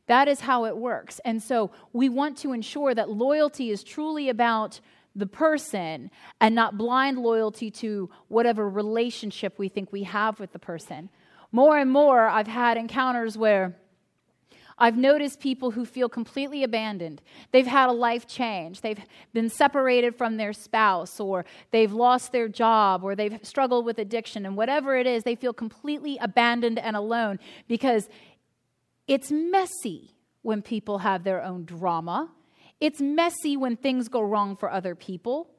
That 0.07 0.28
is 0.28 0.40
how 0.40 0.64
it 0.64 0.76
works. 0.76 1.21
And 1.25 1.42
so 1.42 1.71
we 1.92 2.09
want 2.09 2.37
to 2.38 2.52
ensure 2.52 2.95
that 2.95 3.11
loyalty 3.11 3.71
is 3.71 3.85
truly 3.85 4.28
about 4.28 4.80
the 5.14 5.26
person 5.26 6.11
and 6.40 6.54
not 6.54 6.78
blind 6.78 7.19
loyalty 7.19 7.71
to 7.71 8.11
whatever 8.28 8.69
relationship 8.69 9.59
we 9.59 9.69
think 9.69 9.92
we 9.92 10.04
have 10.04 10.38
with 10.38 10.52
the 10.52 10.59
person. 10.59 11.11
More 11.52 11.78
and 11.78 11.90
more, 11.90 12.28
I've 12.28 12.47
had 12.47 12.76
encounters 12.76 13.37
where 13.37 13.76
I've 14.78 14.97
noticed 14.97 15.40
people 15.40 15.73
who 15.73 15.85
feel 15.85 16.09
completely 16.09 16.64
abandoned. 16.64 17.21
They've 17.52 17.66
had 17.66 17.90
a 17.90 17.92
life 17.92 18.26
change. 18.26 18.80
They've 18.80 19.00
been 19.35 19.50
separated 19.50 20.16
from 20.16 20.38
their 20.38 20.54
spouse, 20.54 21.21
or 21.21 21.45
they've 21.71 21.92
lost 21.92 22.33
their 22.33 22.49
job, 22.49 23.04
or 23.04 23.14
they've 23.14 23.38
struggled 23.42 23.85
with 23.85 23.99
addiction, 23.99 24.47
and 24.47 24.57
whatever 24.57 24.97
it 24.97 25.07
is, 25.07 25.23
they 25.23 25.35
feel 25.35 25.52
completely 25.52 26.16
abandoned 26.19 26.78
and 26.78 26.97
alone 26.97 27.38
because 27.69 28.09
it's 29.11 29.33
messy 29.33 30.14
when 30.43 30.62
people 30.62 30.99
have 30.99 31.25
their 31.25 31.43
own 31.43 31.64
drama. 31.64 32.31
It's 32.81 33.00
messy 33.00 33.57
when 33.57 33.76
things 33.76 34.07
go 34.07 34.23
wrong 34.23 34.55
for 34.55 34.71
other 34.71 34.95
people. 34.95 35.50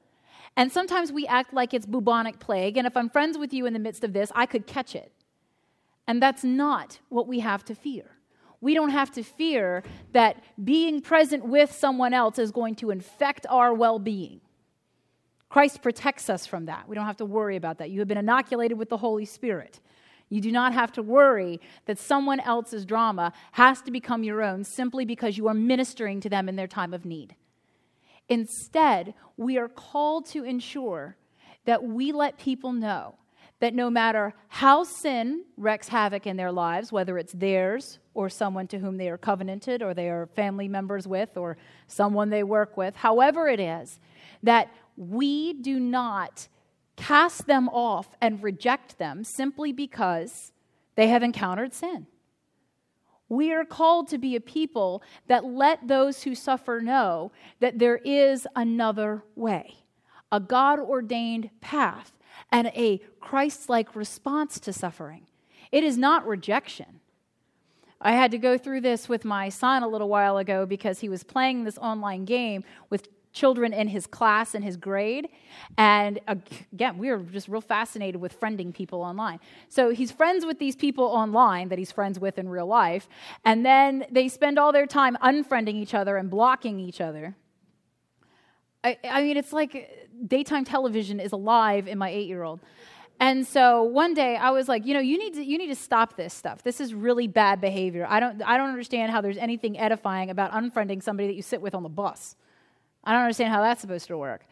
And 0.55 0.71
sometimes 0.71 1.11
we 1.11 1.27
act 1.27 1.53
like 1.53 1.73
it's 1.73 1.85
bubonic 1.85 2.39
plague, 2.39 2.77
and 2.77 2.87
if 2.87 2.95
I'm 2.95 3.09
friends 3.09 3.37
with 3.37 3.53
you 3.53 3.65
in 3.65 3.73
the 3.73 3.79
midst 3.79 4.05
of 4.05 4.13
this, 4.13 4.31
I 4.33 4.45
could 4.45 4.65
catch 4.67 4.95
it. 4.95 5.11
And 6.07 6.23
that's 6.23 6.45
not 6.45 6.99
what 7.09 7.27
we 7.27 7.41
have 7.41 7.65
to 7.65 7.75
fear. 7.75 8.05
We 8.61 8.73
don't 8.73 8.89
have 8.89 9.11
to 9.11 9.23
fear 9.23 9.83
that 10.13 10.41
being 10.63 11.01
present 11.01 11.43
with 11.45 11.73
someone 11.73 12.13
else 12.13 12.39
is 12.39 12.51
going 12.51 12.75
to 12.75 12.89
infect 12.89 13.45
our 13.49 13.73
well 13.73 13.99
being. 13.99 14.39
Christ 15.49 15.81
protects 15.81 16.29
us 16.29 16.45
from 16.45 16.67
that. 16.67 16.87
We 16.87 16.95
don't 16.95 17.05
have 17.05 17.17
to 17.17 17.25
worry 17.25 17.57
about 17.57 17.79
that. 17.79 17.89
You 17.89 17.99
have 17.99 18.07
been 18.07 18.17
inoculated 18.17 18.77
with 18.77 18.87
the 18.87 18.97
Holy 18.97 19.25
Spirit. 19.25 19.81
You 20.31 20.39
do 20.39 20.51
not 20.51 20.73
have 20.73 20.93
to 20.93 21.03
worry 21.03 21.59
that 21.85 21.99
someone 21.99 22.39
else's 22.39 22.85
drama 22.85 23.33
has 23.51 23.81
to 23.81 23.91
become 23.91 24.23
your 24.23 24.41
own 24.41 24.63
simply 24.63 25.03
because 25.03 25.37
you 25.37 25.47
are 25.49 25.53
ministering 25.53 26.21
to 26.21 26.29
them 26.29 26.47
in 26.47 26.55
their 26.55 26.67
time 26.67 26.93
of 26.93 27.03
need. 27.03 27.35
Instead, 28.29 29.13
we 29.35 29.57
are 29.57 29.67
called 29.67 30.25
to 30.27 30.45
ensure 30.45 31.17
that 31.65 31.83
we 31.83 32.13
let 32.13 32.39
people 32.39 32.71
know 32.71 33.15
that 33.59 33.73
no 33.73 33.89
matter 33.89 34.33
how 34.47 34.85
sin 34.85 35.43
wreaks 35.57 35.89
havoc 35.89 36.25
in 36.25 36.37
their 36.37 36.51
lives, 36.51 36.93
whether 36.93 37.17
it's 37.17 37.33
theirs 37.33 37.99
or 38.13 38.29
someone 38.29 38.67
to 38.67 38.79
whom 38.79 38.95
they 38.95 39.09
are 39.09 39.17
covenanted 39.17 39.83
or 39.83 39.93
they 39.93 40.09
are 40.09 40.27
family 40.27 40.69
members 40.69 41.09
with 41.09 41.35
or 41.35 41.57
someone 41.87 42.29
they 42.29 42.43
work 42.43 42.77
with, 42.77 42.95
however 42.95 43.49
it 43.49 43.59
is, 43.59 43.99
that 44.43 44.73
we 44.95 45.51
do 45.51 45.77
not 45.77 46.47
cast 46.95 47.47
them 47.47 47.69
off 47.69 48.09
and 48.21 48.43
reject 48.43 48.97
them 48.97 49.23
simply 49.23 49.71
because 49.71 50.51
they 50.95 51.07
have 51.07 51.23
encountered 51.23 51.73
sin. 51.73 52.07
We 53.29 53.53
are 53.53 53.63
called 53.63 54.09
to 54.09 54.17
be 54.17 54.35
a 54.35 54.41
people 54.41 55.01
that 55.27 55.45
let 55.45 55.87
those 55.87 56.23
who 56.23 56.35
suffer 56.35 56.81
know 56.81 57.31
that 57.61 57.79
there 57.79 57.97
is 57.97 58.45
another 58.55 59.23
way, 59.35 59.75
a 60.31 60.39
God 60.39 60.79
ordained 60.79 61.49
path, 61.61 62.11
and 62.51 62.67
a 62.67 62.99
Christ 63.21 63.69
like 63.69 63.95
response 63.95 64.59
to 64.59 64.73
suffering. 64.73 65.27
It 65.71 65.83
is 65.85 65.97
not 65.97 66.27
rejection. 66.27 66.99
I 68.01 68.13
had 68.13 68.31
to 68.31 68.37
go 68.37 68.57
through 68.57 68.81
this 68.81 69.07
with 69.07 69.23
my 69.23 69.47
son 69.47 69.83
a 69.83 69.87
little 69.87 70.09
while 70.09 70.37
ago 70.37 70.65
because 70.65 70.99
he 70.99 71.07
was 71.07 71.23
playing 71.23 71.63
this 71.63 71.77
online 71.77 72.25
game 72.25 72.63
with 72.89 73.07
children 73.33 73.73
in 73.73 73.87
his 73.87 74.07
class 74.07 74.55
and 74.55 74.63
his 74.63 74.77
grade. 74.77 75.29
And 75.77 76.19
uh, 76.27 76.35
again, 76.73 76.97
we 76.97 77.09
were 77.09 77.19
just 77.19 77.47
real 77.47 77.61
fascinated 77.61 78.19
with 78.19 78.39
friending 78.39 78.73
people 78.73 79.01
online. 79.01 79.39
So 79.69 79.91
he's 79.91 80.11
friends 80.11 80.45
with 80.45 80.59
these 80.59 80.75
people 80.75 81.05
online 81.05 81.69
that 81.69 81.79
he's 81.79 81.91
friends 81.91 82.19
with 82.19 82.37
in 82.37 82.49
real 82.49 82.67
life. 82.67 83.07
And 83.45 83.65
then 83.65 84.05
they 84.11 84.27
spend 84.27 84.59
all 84.59 84.71
their 84.71 84.87
time 84.87 85.17
unfriending 85.23 85.75
each 85.75 85.93
other 85.93 86.17
and 86.17 86.29
blocking 86.29 86.79
each 86.79 87.01
other. 87.01 87.35
I, 88.83 88.97
I 89.03 89.21
mean, 89.21 89.37
it's 89.37 89.53
like 89.53 90.09
daytime 90.27 90.65
television 90.65 91.19
is 91.19 91.31
alive 91.31 91.87
in 91.87 91.97
my 91.97 92.09
eight 92.09 92.27
year 92.27 92.43
old. 92.43 92.59
And 93.19 93.45
so 93.45 93.83
one 93.83 94.15
day 94.15 94.35
I 94.35 94.49
was 94.49 94.67
like, 94.67 94.83
you 94.83 94.95
know, 94.95 94.99
you 94.99 95.19
need 95.19 95.35
to 95.35 95.45
you 95.45 95.59
need 95.59 95.67
to 95.67 95.75
stop 95.75 96.17
this 96.17 96.33
stuff. 96.33 96.63
This 96.63 96.81
is 96.81 96.95
really 96.95 97.27
bad 97.27 97.61
behavior. 97.61 98.07
I 98.09 98.19
don't 98.19 98.41
I 98.41 98.57
don't 98.57 98.69
understand 98.69 99.11
how 99.11 99.21
there's 99.21 99.37
anything 99.37 99.77
edifying 99.77 100.31
about 100.31 100.51
unfriending 100.51 101.03
somebody 101.03 101.27
that 101.27 101.35
you 101.35 101.43
sit 101.43 101.61
with 101.61 101.75
on 101.75 101.83
the 101.83 101.89
bus. 101.89 102.35
I 103.03 103.13
don't 103.13 103.21
understand 103.21 103.51
how 103.51 103.61
that's 103.61 103.81
supposed 103.81 104.07
to 104.07 104.17
work. 104.17 104.45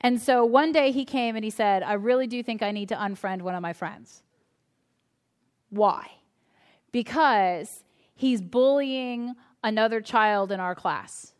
And 0.00 0.20
so 0.20 0.44
one 0.44 0.72
day 0.72 0.90
he 0.90 1.04
came 1.04 1.36
and 1.36 1.44
he 1.44 1.50
said, 1.50 1.82
I 1.82 1.94
really 1.94 2.26
do 2.26 2.42
think 2.42 2.62
I 2.62 2.72
need 2.72 2.88
to 2.90 2.96
unfriend 2.96 3.42
one 3.42 3.54
of 3.54 3.62
my 3.62 3.72
friends. 3.72 4.22
Why? 5.70 6.10
Because 6.92 7.84
he's 8.14 8.40
bullying 8.40 9.34
another 9.62 10.00
child 10.00 10.52
in 10.52 10.60
our 10.60 10.74
class. 10.74 11.32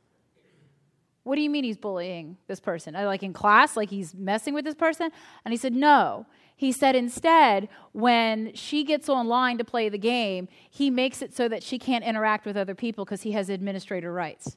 What 1.25 1.37
do 1.37 1.42
you 1.42 1.50
mean 1.50 1.64
he's 1.64 1.76
bullying 1.76 2.37
this 2.47 2.61
person? 2.61 2.94
Uh, 2.94 3.04
like 3.04 3.23
in 3.23 3.33
class, 3.33 3.76
like 3.76 3.90
he's 3.90 4.14
messing 4.14 4.54
with 4.54 4.64
this 4.64 4.75
person? 4.75 5.11
And 5.44 5.52
he 5.52 5.59
said, 5.59 5.75
No. 5.75 6.26
He 6.56 6.71
said 6.71 6.94
instead, 6.94 7.68
when 7.92 8.54
she 8.54 8.85
gets 8.85 9.09
online 9.09 9.59
to 9.59 9.64
play 9.64 9.88
the 9.88 9.99
game, 9.99 10.49
he 10.71 10.88
makes 10.88 11.21
it 11.21 11.35
so 11.35 11.49
that 11.49 11.64
she 11.64 11.80
can't 11.80 12.04
interact 12.04 12.47
with 12.47 12.56
other 12.56 12.76
people 12.76 13.04
because 13.04 13.23
he 13.23 13.33
has 13.33 13.49
administrator 13.49 14.12
rights. 14.12 14.56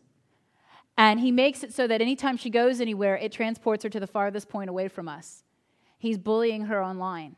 And 0.97 1.19
he 1.19 1.31
makes 1.31 1.63
it 1.63 1.73
so 1.73 1.85
that 1.87 2.01
anytime 2.01 2.37
she 2.37 2.49
goes 2.49 2.81
anywhere, 2.81 3.15
it 3.17 3.31
transports 3.31 3.83
her 3.83 3.89
to 3.89 3.99
the 3.99 4.07
farthest 4.07 4.49
point 4.49 4.69
away 4.69 4.87
from 4.87 5.07
us. 5.07 5.43
He's 5.99 6.17
bullying 6.17 6.65
her 6.65 6.83
online. 6.83 7.35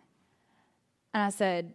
And 1.13 1.23
I 1.23 1.29
said, 1.29 1.73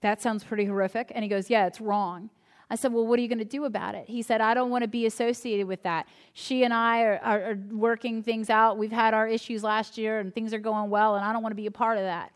That 0.00 0.22
sounds 0.22 0.44
pretty 0.44 0.66
horrific. 0.66 1.10
And 1.14 1.24
he 1.24 1.28
goes, 1.28 1.50
Yeah, 1.50 1.66
it's 1.66 1.80
wrong. 1.80 2.30
I 2.70 2.76
said, 2.76 2.92
Well, 2.92 3.06
what 3.06 3.18
are 3.18 3.22
you 3.22 3.28
going 3.28 3.38
to 3.38 3.44
do 3.44 3.64
about 3.64 3.96
it? 3.96 4.08
He 4.08 4.22
said, 4.22 4.40
I 4.40 4.54
don't 4.54 4.70
want 4.70 4.82
to 4.82 4.88
be 4.88 5.06
associated 5.06 5.66
with 5.66 5.82
that. 5.82 6.06
She 6.32 6.62
and 6.62 6.72
I 6.72 7.02
are, 7.02 7.20
are, 7.24 7.42
are, 7.50 7.58
working 7.72 8.22
things 8.22 8.48
out. 8.48 8.78
We've 8.78 8.92
had 8.92 9.14
our 9.14 9.26
issues 9.26 9.64
last 9.64 9.98
year 9.98 10.20
and 10.20 10.32
things 10.32 10.52
are 10.52 10.58
going 10.58 10.90
well, 10.90 11.16
and 11.16 11.24
I 11.24 11.32
don't 11.32 11.42
want 11.42 11.52
to 11.52 11.56
be 11.56 11.66
a 11.66 11.72
part 11.72 11.98
of 11.98 12.04
that. 12.04 12.30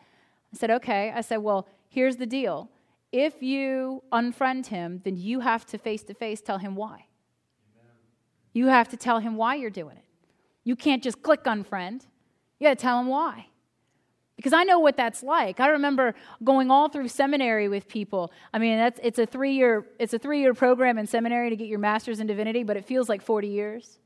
I 0.52 0.56
said, 0.56 0.70
Okay. 0.70 1.12
I 1.14 1.20
said, 1.20 1.38
Well, 1.38 1.68
here's 1.88 2.16
the 2.16 2.26
deal. 2.26 2.70
If 3.12 3.42
you 3.42 4.02
unfriend 4.11 4.66
him, 4.66 5.02
then 5.04 5.16
you 5.16 5.40
have 5.40 5.66
to 5.66 5.78
face 5.78 6.02
to 6.04 6.14
face 6.14 6.40
tell 6.40 6.58
him 6.58 6.75
why. 6.75 7.06
You 8.52 8.66
have 8.66 8.88
to 8.90 8.97
tell 8.97 9.18
him 9.18 9.37
why 9.37 9.54
you're 9.54 9.71
doing 9.71 9.97
it. 9.97 10.04
You 10.64 10.76
can't 10.76 11.02
just 11.02 11.23
click 11.23 11.44
unfriend. 11.44 12.06
You 12.59 12.68
got 12.68 12.78
to 12.78 12.82
tell 12.82 13.00
him 13.00 13.06
why. 13.06 13.47
Because 14.37 14.52
I 14.52 14.64
know 14.64 14.78
what 14.78 14.97
that's 14.97 15.23
like. 15.23 15.61
I 15.61 15.68
remember 15.68 16.14
going 16.42 16.71
all 16.71 16.88
through 16.88 17.09
seminary 17.09 17.68
with 17.68 17.87
people. 17.87 18.32
I 18.52 18.59
mean, 18.59 18.78
that's, 18.78 18.99
it's 19.02 19.18
a 19.18 19.26
three 19.26 19.52
year 19.52 19.87
it's 19.99 20.14
a 20.14 20.18
three 20.18 20.40
year 20.40 20.54
program 20.54 20.99
in 20.99 21.06
seminary 21.06 21.50
to 21.50 21.56
get 21.56 21.68
your 21.68 21.78
master's 21.78 22.18
in 22.18 22.26
divinity, 22.26 22.62
but 22.62 22.76
it 22.76 22.85
feels 22.85 23.09
like 23.09 23.23
40 23.23 23.49
years, 23.49 23.99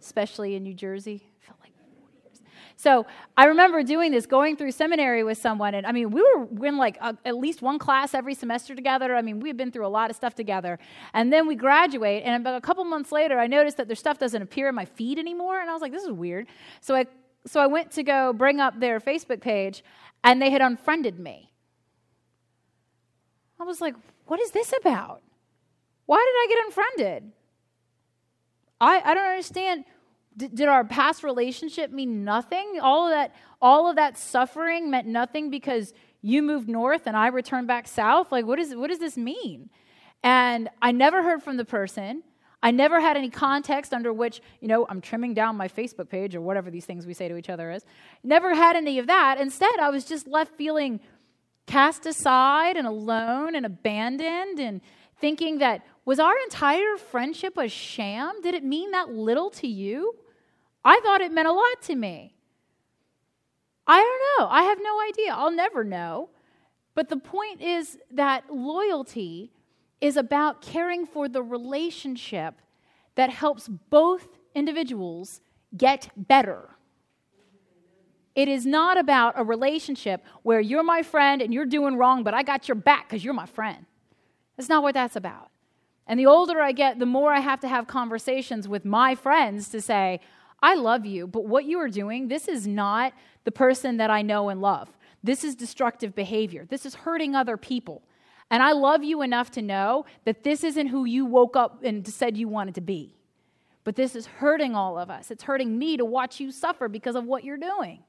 especially 0.00 0.54
in 0.54 0.62
New 0.62 0.74
Jersey. 0.74 1.24
So 2.76 3.06
I 3.36 3.46
remember 3.46 3.82
doing 3.82 4.10
this, 4.10 4.26
going 4.26 4.56
through 4.56 4.72
seminary 4.72 5.22
with 5.22 5.38
someone, 5.38 5.74
and 5.74 5.86
I 5.86 5.92
mean, 5.92 6.10
we 6.10 6.20
were 6.20 6.66
in 6.66 6.76
like 6.76 6.98
a, 7.00 7.16
at 7.24 7.36
least 7.36 7.62
one 7.62 7.78
class 7.78 8.14
every 8.14 8.34
semester 8.34 8.74
together. 8.74 9.14
I 9.14 9.22
mean, 9.22 9.40
we 9.40 9.48
had 9.48 9.56
been 9.56 9.70
through 9.70 9.86
a 9.86 9.88
lot 9.88 10.10
of 10.10 10.16
stuff 10.16 10.34
together. 10.34 10.78
And 11.12 11.32
then 11.32 11.46
we 11.46 11.54
graduate, 11.54 12.22
and 12.24 12.34
about 12.42 12.56
a 12.56 12.60
couple 12.60 12.84
months 12.84 13.12
later, 13.12 13.38
I 13.38 13.46
noticed 13.46 13.76
that 13.76 13.86
their 13.86 13.96
stuff 13.96 14.18
doesn't 14.18 14.42
appear 14.42 14.68
in 14.68 14.74
my 14.74 14.84
feed 14.84 15.18
anymore, 15.18 15.60
and 15.60 15.70
I 15.70 15.72
was 15.72 15.82
like, 15.82 15.92
this 15.92 16.02
is 16.02 16.10
weird. 16.10 16.46
So 16.80 16.94
I, 16.96 17.06
so 17.46 17.60
I 17.60 17.66
went 17.66 17.92
to 17.92 18.02
go 18.02 18.32
bring 18.32 18.60
up 18.60 18.80
their 18.80 18.98
Facebook 19.00 19.40
page, 19.40 19.84
and 20.24 20.42
they 20.42 20.50
had 20.50 20.60
unfriended 20.60 21.18
me. 21.18 21.50
I 23.60 23.64
was 23.64 23.80
like, 23.80 23.94
what 24.26 24.40
is 24.40 24.50
this 24.50 24.74
about? 24.80 25.22
Why 26.06 26.16
did 26.16 26.34
I 26.34 26.46
get 26.48 26.66
unfriended? 26.66 27.32
I, 28.80 29.00
I 29.04 29.14
don't 29.14 29.28
understand 29.28 29.84
did, 30.36 30.54
did 30.54 30.68
our 30.68 30.84
past 30.84 31.22
relationship 31.22 31.90
mean 31.90 32.24
nothing? 32.24 32.78
All 32.80 33.06
of 33.06 33.12
that, 33.12 33.34
all 33.60 33.88
of 33.88 33.96
that 33.96 34.18
suffering 34.18 34.90
meant 34.90 35.06
nothing 35.06 35.50
because 35.50 35.92
you 36.22 36.42
moved 36.42 36.68
north 36.68 37.06
and 37.06 37.16
I 37.16 37.28
returned 37.28 37.66
back 37.66 37.86
south? 37.86 38.32
Like, 38.32 38.46
what, 38.46 38.58
is, 38.58 38.74
what 38.74 38.88
does 38.88 38.98
this 38.98 39.16
mean? 39.16 39.70
And 40.22 40.68
I 40.80 40.92
never 40.92 41.22
heard 41.22 41.42
from 41.42 41.56
the 41.56 41.64
person. 41.64 42.22
I 42.62 42.70
never 42.70 42.98
had 42.98 43.18
any 43.18 43.28
context 43.28 43.92
under 43.92 44.10
which, 44.10 44.40
you 44.60 44.68
know, 44.68 44.86
I'm 44.88 45.02
trimming 45.02 45.34
down 45.34 45.56
my 45.56 45.68
Facebook 45.68 46.08
page 46.08 46.34
or 46.34 46.40
whatever 46.40 46.70
these 46.70 46.86
things 46.86 47.06
we 47.06 47.12
say 47.12 47.28
to 47.28 47.36
each 47.36 47.50
other 47.50 47.70
is. 47.70 47.84
Never 48.22 48.54
had 48.54 48.74
any 48.74 48.98
of 48.98 49.06
that. 49.06 49.38
Instead, 49.38 49.78
I 49.78 49.90
was 49.90 50.06
just 50.06 50.26
left 50.26 50.56
feeling 50.56 51.00
cast 51.66 52.06
aside 52.06 52.78
and 52.78 52.86
alone 52.86 53.54
and 53.54 53.66
abandoned 53.66 54.58
and 54.58 54.80
thinking 55.20 55.58
that 55.58 55.82
was 56.06 56.18
our 56.18 56.34
entire 56.44 56.96
friendship 56.96 57.56
a 57.56 57.68
sham? 57.68 58.40
Did 58.42 58.54
it 58.54 58.64
mean 58.64 58.90
that 58.92 59.10
little 59.10 59.50
to 59.50 59.66
you? 59.66 60.14
I 60.84 61.00
thought 61.02 61.20
it 61.20 61.32
meant 61.32 61.48
a 61.48 61.52
lot 61.52 61.82
to 61.82 61.96
me. 61.96 62.34
I 63.86 64.00
don't 64.00 64.44
know. 64.44 64.50
I 64.50 64.62
have 64.64 64.78
no 64.82 65.00
idea. 65.00 65.32
I'll 65.32 65.50
never 65.50 65.84
know. 65.84 66.30
But 66.94 67.08
the 67.08 67.16
point 67.16 67.60
is 67.60 67.98
that 68.10 68.44
loyalty 68.52 69.50
is 70.00 70.16
about 70.16 70.62
caring 70.62 71.06
for 71.06 71.28
the 71.28 71.42
relationship 71.42 72.60
that 73.14 73.30
helps 73.30 73.68
both 73.68 74.26
individuals 74.54 75.40
get 75.76 76.10
better. 76.16 76.70
It 78.34 78.48
is 78.48 78.66
not 78.66 78.98
about 78.98 79.34
a 79.36 79.44
relationship 79.44 80.24
where 80.42 80.60
you're 80.60 80.82
my 80.82 81.02
friend 81.02 81.40
and 81.40 81.54
you're 81.54 81.66
doing 81.66 81.96
wrong, 81.96 82.24
but 82.24 82.34
I 82.34 82.42
got 82.42 82.68
your 82.68 82.74
back 82.74 83.08
because 83.08 83.24
you're 83.24 83.34
my 83.34 83.46
friend. 83.46 83.86
That's 84.56 84.68
not 84.68 84.82
what 84.82 84.94
that's 84.94 85.16
about. 85.16 85.50
And 86.06 86.18
the 86.18 86.26
older 86.26 86.60
I 86.60 86.72
get, 86.72 86.98
the 86.98 87.06
more 87.06 87.32
I 87.32 87.40
have 87.40 87.60
to 87.60 87.68
have 87.68 87.86
conversations 87.86 88.68
with 88.68 88.84
my 88.84 89.14
friends 89.14 89.68
to 89.70 89.80
say, 89.80 90.20
I 90.64 90.76
love 90.76 91.04
you, 91.04 91.26
but 91.26 91.44
what 91.44 91.66
you 91.66 91.78
are 91.80 91.90
doing, 91.90 92.28
this 92.28 92.48
is 92.48 92.66
not 92.66 93.12
the 93.44 93.52
person 93.52 93.98
that 93.98 94.08
I 94.08 94.22
know 94.22 94.48
and 94.48 94.62
love. 94.62 94.88
This 95.22 95.44
is 95.44 95.54
destructive 95.54 96.14
behavior. 96.14 96.64
This 96.66 96.86
is 96.86 96.94
hurting 96.94 97.34
other 97.34 97.58
people. 97.58 98.02
And 98.50 98.62
I 98.62 98.72
love 98.72 99.04
you 99.04 99.20
enough 99.20 99.50
to 99.52 99.62
know 99.62 100.06
that 100.24 100.42
this 100.42 100.64
isn't 100.64 100.86
who 100.86 101.04
you 101.04 101.26
woke 101.26 101.54
up 101.54 101.84
and 101.84 102.08
said 102.08 102.38
you 102.38 102.48
wanted 102.48 102.76
to 102.76 102.80
be. 102.80 103.14
But 103.84 103.96
this 103.96 104.16
is 104.16 104.24
hurting 104.24 104.74
all 104.74 104.98
of 104.98 105.10
us. 105.10 105.30
It's 105.30 105.42
hurting 105.42 105.78
me 105.78 105.98
to 105.98 106.04
watch 106.06 106.40
you 106.40 106.50
suffer 106.50 106.88
because 106.88 107.14
of 107.14 107.26
what 107.26 107.44
you're 107.44 107.58
doing. 107.58 108.02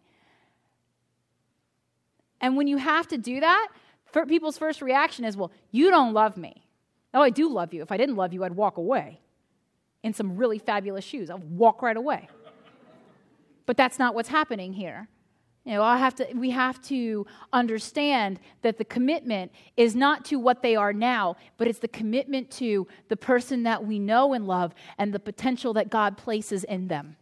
And 2.39 2.55
when 2.55 2.67
you 2.67 2.77
have 2.77 3.05
to 3.09 3.17
do 3.17 3.41
that, 3.41 3.67
people's 4.29 4.57
first 4.57 4.81
reaction 4.81 5.25
is, 5.25 5.35
well, 5.35 5.51
you 5.71 5.89
don't 5.89 6.13
love 6.13 6.37
me. 6.37 6.65
Oh, 7.13 7.21
I 7.21 7.31
do 7.31 7.49
love 7.49 7.73
you. 7.73 7.81
If 7.81 7.91
I 7.91 7.97
didn't 7.97 8.15
love 8.15 8.31
you, 8.31 8.45
I'd 8.45 8.55
walk 8.55 8.77
away 8.77 9.19
in 10.03 10.13
some 10.13 10.37
really 10.37 10.57
fabulous 10.57 11.03
shoes. 11.03 11.29
I'll 11.29 11.39
walk 11.39 11.81
right 11.81 11.97
away. 11.97 12.29
But 13.65 13.77
that's 13.77 13.99
not 13.99 14.15
what's 14.15 14.29
happening 14.29 14.73
here. 14.73 15.07
You 15.65 15.73
know, 15.73 15.83
I 15.83 15.97
have 15.97 16.13
to, 16.15 16.27
we 16.35 16.51
have 16.51 16.79
to 16.83 17.25
understand 17.51 18.39
that 18.61 18.77
the 18.77 18.85
commitment 18.85 19.51
is 19.75 19.95
not 19.95 20.23
to 20.25 20.37
what 20.37 20.61
they 20.61 20.75
are 20.75 20.93
now, 20.93 21.37
but 21.57 21.67
it's 21.67 21.79
the 21.79 21.87
commitment 21.87 22.51
to 22.51 22.87
the 23.09 23.17
person 23.17 23.63
that 23.63 23.83
we 23.83 23.97
know 23.97 24.33
and 24.33 24.45
love 24.45 24.75
and 24.99 25.11
the 25.11 25.19
potential 25.19 25.73
that 25.73 25.89
God 25.89 26.17
places 26.17 26.63
in 26.65 26.87
them. 26.87 27.17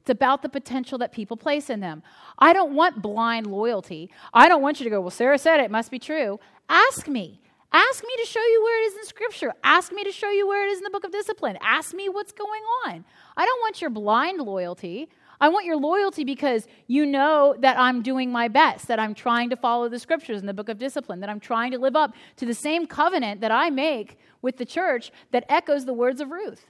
It's 0.00 0.10
about 0.10 0.42
the 0.42 0.50
potential 0.50 0.98
that 0.98 1.12
people 1.12 1.38
place 1.38 1.70
in 1.70 1.80
them. 1.80 2.02
I 2.38 2.52
don't 2.52 2.74
want 2.74 3.00
blind 3.00 3.46
loyalty. 3.46 4.10
I 4.34 4.46
don't 4.46 4.60
want 4.60 4.78
you 4.78 4.84
to 4.84 4.90
go, 4.90 5.00
well, 5.00 5.10
Sarah 5.10 5.38
said 5.38 5.60
it, 5.60 5.64
it 5.64 5.70
must 5.70 5.90
be 5.90 5.98
true. 5.98 6.38
Ask 6.68 7.08
me. 7.08 7.40
Ask 7.74 8.04
me 8.04 8.10
to 8.22 8.24
show 8.24 8.40
you 8.40 8.62
where 8.62 8.82
it 8.84 8.86
is 8.86 8.98
in 8.98 9.04
Scripture. 9.04 9.52
Ask 9.64 9.92
me 9.92 10.04
to 10.04 10.12
show 10.12 10.30
you 10.30 10.46
where 10.46 10.64
it 10.64 10.70
is 10.70 10.78
in 10.78 10.84
the 10.84 10.90
book 10.90 11.02
of 11.02 11.10
discipline. 11.10 11.58
Ask 11.60 11.92
me 11.92 12.08
what's 12.08 12.30
going 12.30 12.62
on. 12.86 13.04
I 13.36 13.44
don't 13.44 13.60
want 13.60 13.80
your 13.80 13.90
blind 13.90 14.38
loyalty. 14.38 15.08
I 15.40 15.48
want 15.48 15.66
your 15.66 15.76
loyalty 15.76 16.22
because 16.22 16.68
you 16.86 17.04
know 17.04 17.56
that 17.58 17.76
I'm 17.76 18.00
doing 18.00 18.30
my 18.30 18.46
best, 18.46 18.86
that 18.86 19.00
I'm 19.00 19.12
trying 19.12 19.50
to 19.50 19.56
follow 19.56 19.88
the 19.88 19.98
scriptures 19.98 20.38
in 20.40 20.46
the 20.46 20.54
book 20.54 20.68
of 20.68 20.78
discipline, 20.78 21.18
that 21.18 21.28
I'm 21.28 21.40
trying 21.40 21.72
to 21.72 21.78
live 21.78 21.96
up 21.96 22.14
to 22.36 22.46
the 22.46 22.54
same 22.54 22.86
covenant 22.86 23.40
that 23.40 23.50
I 23.50 23.70
make 23.70 24.18
with 24.40 24.58
the 24.58 24.64
church 24.64 25.10
that 25.32 25.44
echoes 25.48 25.84
the 25.84 25.92
words 25.92 26.20
of 26.20 26.30
Ruth. 26.30 26.66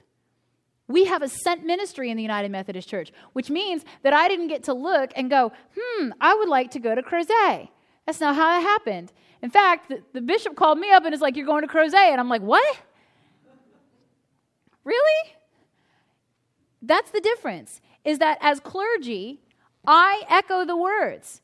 We 0.87 1.05
have 1.05 1.21
a 1.21 1.29
sent 1.29 1.63
ministry 1.63 2.09
in 2.09 2.17
the 2.17 2.23
United 2.23 2.49
Methodist 2.49 2.89
Church, 2.89 3.11
which 3.33 3.51
means 3.51 3.85
that 4.01 4.13
I 4.13 4.27
didn't 4.27 4.47
get 4.47 4.63
to 4.63 4.73
look 4.73 5.11
and 5.15 5.29
go, 5.29 5.51
hmm, 5.77 6.09
I 6.19 6.33
would 6.33 6.49
like 6.49 6.71
to 6.71 6.79
go 6.79 6.95
to 6.95 7.03
Crozet. 7.03 7.69
That's 8.07 8.19
not 8.19 8.35
how 8.35 8.57
it 8.57 8.63
happened. 8.63 9.11
In 9.45 9.51
fact, 9.51 9.89
the, 9.89 10.01
the 10.11 10.21
bishop 10.21 10.55
called 10.55 10.79
me 10.79 10.89
up 10.89 11.05
and 11.05 11.13
is 11.13 11.21
like, 11.21 11.35
You're 11.35 11.45
going 11.45 11.61
to 11.61 11.67
Crozet. 11.67 11.93
And 11.93 12.19
I'm 12.19 12.29
like, 12.29 12.41
What? 12.41 12.79
Really? 14.83 15.35
That's 16.81 17.11
the 17.11 17.21
difference 17.21 17.79
is 18.03 18.17
that 18.17 18.39
as 18.41 18.59
clergy, 18.59 19.41
I 19.85 20.23
echo 20.29 20.65
the 20.65 20.75
words 20.75 21.43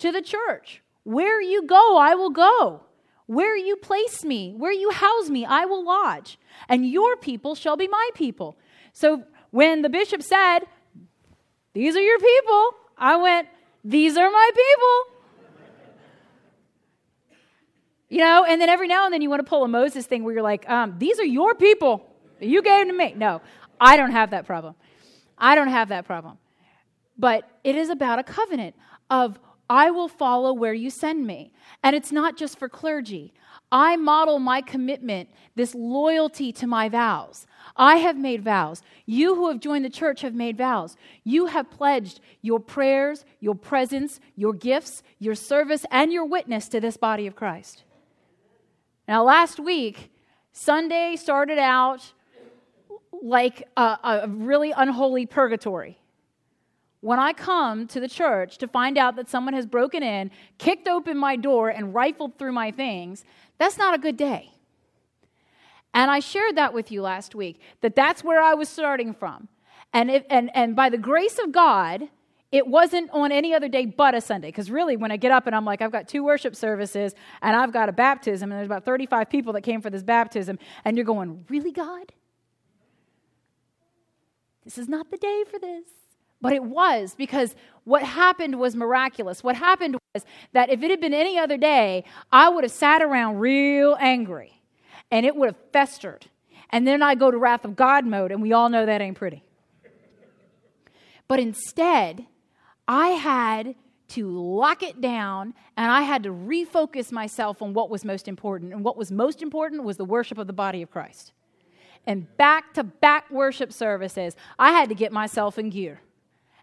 to 0.00 0.10
the 0.10 0.20
church 0.20 0.82
Where 1.04 1.40
you 1.40 1.64
go, 1.64 1.96
I 1.96 2.16
will 2.16 2.30
go. 2.30 2.82
Where 3.26 3.56
you 3.56 3.76
place 3.76 4.24
me, 4.24 4.54
where 4.56 4.72
you 4.72 4.90
house 4.90 5.30
me, 5.30 5.44
I 5.44 5.64
will 5.64 5.84
lodge. 5.84 6.40
And 6.68 6.90
your 6.90 7.14
people 7.14 7.54
shall 7.54 7.76
be 7.76 7.86
my 7.86 8.10
people. 8.14 8.58
So 8.92 9.22
when 9.52 9.82
the 9.82 9.88
bishop 9.88 10.24
said, 10.24 10.62
These 11.72 11.94
are 11.94 12.02
your 12.02 12.18
people, 12.18 12.70
I 12.96 13.14
went, 13.14 13.46
These 13.84 14.16
are 14.16 14.28
my 14.28 14.50
people. 14.52 15.17
You 18.08 18.18
know, 18.20 18.44
and 18.44 18.60
then 18.60 18.68
every 18.68 18.88
now 18.88 19.04
and 19.04 19.12
then 19.12 19.20
you 19.20 19.28
want 19.28 19.40
to 19.40 19.48
pull 19.48 19.64
a 19.64 19.68
Moses 19.68 20.06
thing 20.06 20.24
where 20.24 20.32
you're 20.32 20.42
like, 20.42 20.68
um, 20.68 20.94
These 20.98 21.18
are 21.20 21.24
your 21.24 21.54
people. 21.54 22.06
You 22.40 22.62
gave 22.62 22.86
to 22.86 22.92
me. 22.92 23.14
No, 23.16 23.42
I 23.80 23.96
don't 23.96 24.12
have 24.12 24.30
that 24.30 24.46
problem. 24.46 24.74
I 25.36 25.54
don't 25.54 25.68
have 25.68 25.88
that 25.88 26.06
problem. 26.06 26.38
But 27.18 27.48
it 27.64 27.76
is 27.76 27.90
about 27.90 28.18
a 28.18 28.22
covenant 28.22 28.74
of 29.10 29.38
I 29.70 29.90
will 29.90 30.08
follow 30.08 30.52
where 30.52 30.72
you 30.72 30.88
send 30.88 31.26
me. 31.26 31.52
And 31.82 31.94
it's 31.94 32.12
not 32.12 32.36
just 32.36 32.58
for 32.58 32.68
clergy. 32.68 33.34
I 33.70 33.96
model 33.96 34.38
my 34.38 34.62
commitment, 34.62 35.28
this 35.54 35.74
loyalty 35.74 36.52
to 36.52 36.66
my 36.66 36.88
vows. 36.88 37.46
I 37.76 37.96
have 37.96 38.16
made 38.16 38.42
vows. 38.42 38.82
You 39.04 39.34
who 39.34 39.48
have 39.48 39.60
joined 39.60 39.84
the 39.84 39.90
church 39.90 40.22
have 40.22 40.34
made 40.34 40.56
vows. 40.56 40.96
You 41.22 41.46
have 41.46 41.70
pledged 41.70 42.20
your 42.40 42.60
prayers, 42.60 43.26
your 43.40 43.54
presence, 43.54 44.20
your 44.36 44.54
gifts, 44.54 45.02
your 45.18 45.34
service, 45.34 45.84
and 45.90 46.12
your 46.12 46.24
witness 46.24 46.68
to 46.68 46.80
this 46.80 46.96
body 46.96 47.26
of 47.26 47.36
Christ. 47.36 47.84
Now, 49.08 49.24
last 49.24 49.58
week, 49.58 50.12
Sunday 50.52 51.16
started 51.16 51.58
out 51.58 52.12
like 53.22 53.66
a, 53.74 53.98
a 54.04 54.28
really 54.28 54.70
unholy 54.72 55.24
purgatory. 55.24 55.98
When 57.00 57.18
I 57.18 57.32
come 57.32 57.86
to 57.88 58.00
the 58.00 58.08
church 58.08 58.58
to 58.58 58.68
find 58.68 58.98
out 58.98 59.16
that 59.16 59.30
someone 59.30 59.54
has 59.54 59.64
broken 59.64 60.02
in, 60.02 60.30
kicked 60.58 60.88
open 60.88 61.16
my 61.16 61.36
door, 61.36 61.70
and 61.70 61.94
rifled 61.94 62.36
through 62.36 62.52
my 62.52 62.70
things, 62.70 63.24
that's 63.56 63.78
not 63.78 63.94
a 63.94 63.98
good 63.98 64.18
day. 64.18 64.50
And 65.94 66.10
I 66.10 66.20
shared 66.20 66.56
that 66.56 66.74
with 66.74 66.92
you 66.92 67.00
last 67.00 67.34
week, 67.34 67.60
that 67.80 67.96
that's 67.96 68.22
where 68.22 68.42
I 68.42 68.52
was 68.52 68.68
starting 68.68 69.14
from. 69.14 69.48
And, 69.94 70.10
if, 70.10 70.24
and, 70.28 70.50
and 70.54 70.76
by 70.76 70.90
the 70.90 70.98
grace 70.98 71.38
of 71.38 71.50
God, 71.50 72.08
it 72.50 72.66
wasn't 72.66 73.10
on 73.10 73.30
any 73.30 73.52
other 73.54 73.68
day 73.68 73.84
but 73.86 74.14
a 74.14 74.20
Sunday. 74.20 74.48
Because 74.48 74.70
really, 74.70 74.96
when 74.96 75.10
I 75.10 75.16
get 75.16 75.32
up 75.32 75.46
and 75.46 75.54
I'm 75.54 75.64
like, 75.64 75.82
I've 75.82 75.92
got 75.92 76.08
two 76.08 76.24
worship 76.24 76.56
services 76.56 77.14
and 77.42 77.54
I've 77.54 77.72
got 77.72 77.88
a 77.88 77.92
baptism, 77.92 78.50
and 78.50 78.58
there's 78.58 78.66
about 78.66 78.84
35 78.84 79.28
people 79.28 79.52
that 79.54 79.62
came 79.62 79.80
for 79.80 79.90
this 79.90 80.02
baptism, 80.02 80.58
and 80.84 80.96
you're 80.96 81.04
going, 81.06 81.44
Really, 81.48 81.72
God? 81.72 82.12
This 84.64 84.78
is 84.78 84.88
not 84.88 85.10
the 85.10 85.16
day 85.16 85.44
for 85.50 85.58
this. 85.58 85.84
But 86.40 86.52
it 86.52 86.62
was 86.62 87.14
because 87.16 87.56
what 87.84 88.02
happened 88.02 88.60
was 88.60 88.76
miraculous. 88.76 89.42
What 89.42 89.56
happened 89.56 89.96
was 90.14 90.24
that 90.52 90.70
if 90.70 90.82
it 90.82 90.90
had 90.90 91.00
been 91.00 91.14
any 91.14 91.38
other 91.38 91.56
day, 91.56 92.04
I 92.30 92.48
would 92.48 92.64
have 92.64 92.72
sat 92.72 93.02
around 93.02 93.38
real 93.38 93.96
angry 93.98 94.60
and 95.10 95.26
it 95.26 95.34
would 95.34 95.46
have 95.46 95.56
festered. 95.72 96.26
And 96.70 96.86
then 96.86 97.02
I 97.02 97.14
go 97.14 97.30
to 97.30 97.38
wrath 97.38 97.64
of 97.64 97.76
God 97.76 98.04
mode, 98.04 98.30
and 98.30 98.42
we 98.42 98.52
all 98.52 98.68
know 98.68 98.84
that 98.84 99.00
ain't 99.00 99.16
pretty. 99.16 99.42
But 101.26 101.40
instead, 101.40 102.26
I 102.88 103.08
had 103.08 103.74
to 104.08 104.30
lock 104.30 104.82
it 104.82 105.00
down 105.00 105.54
and 105.76 105.92
I 105.92 106.02
had 106.02 106.22
to 106.22 106.30
refocus 106.30 107.12
myself 107.12 107.60
on 107.60 107.74
what 107.74 107.90
was 107.90 108.04
most 108.04 108.26
important. 108.26 108.72
And 108.72 108.82
what 108.82 108.96
was 108.96 109.12
most 109.12 109.42
important 109.42 109.84
was 109.84 109.98
the 109.98 110.04
worship 110.04 110.38
of 110.38 110.46
the 110.46 110.54
body 110.54 110.80
of 110.80 110.90
Christ 110.90 111.32
and 112.08 112.36
back 112.38 112.72
to 112.72 112.82
back 112.82 113.30
worship 113.30 113.72
services, 113.72 114.34
I 114.58 114.72
had 114.72 114.88
to 114.88 114.94
get 114.94 115.12
myself 115.12 115.58
in 115.58 115.68
gear. 115.68 116.00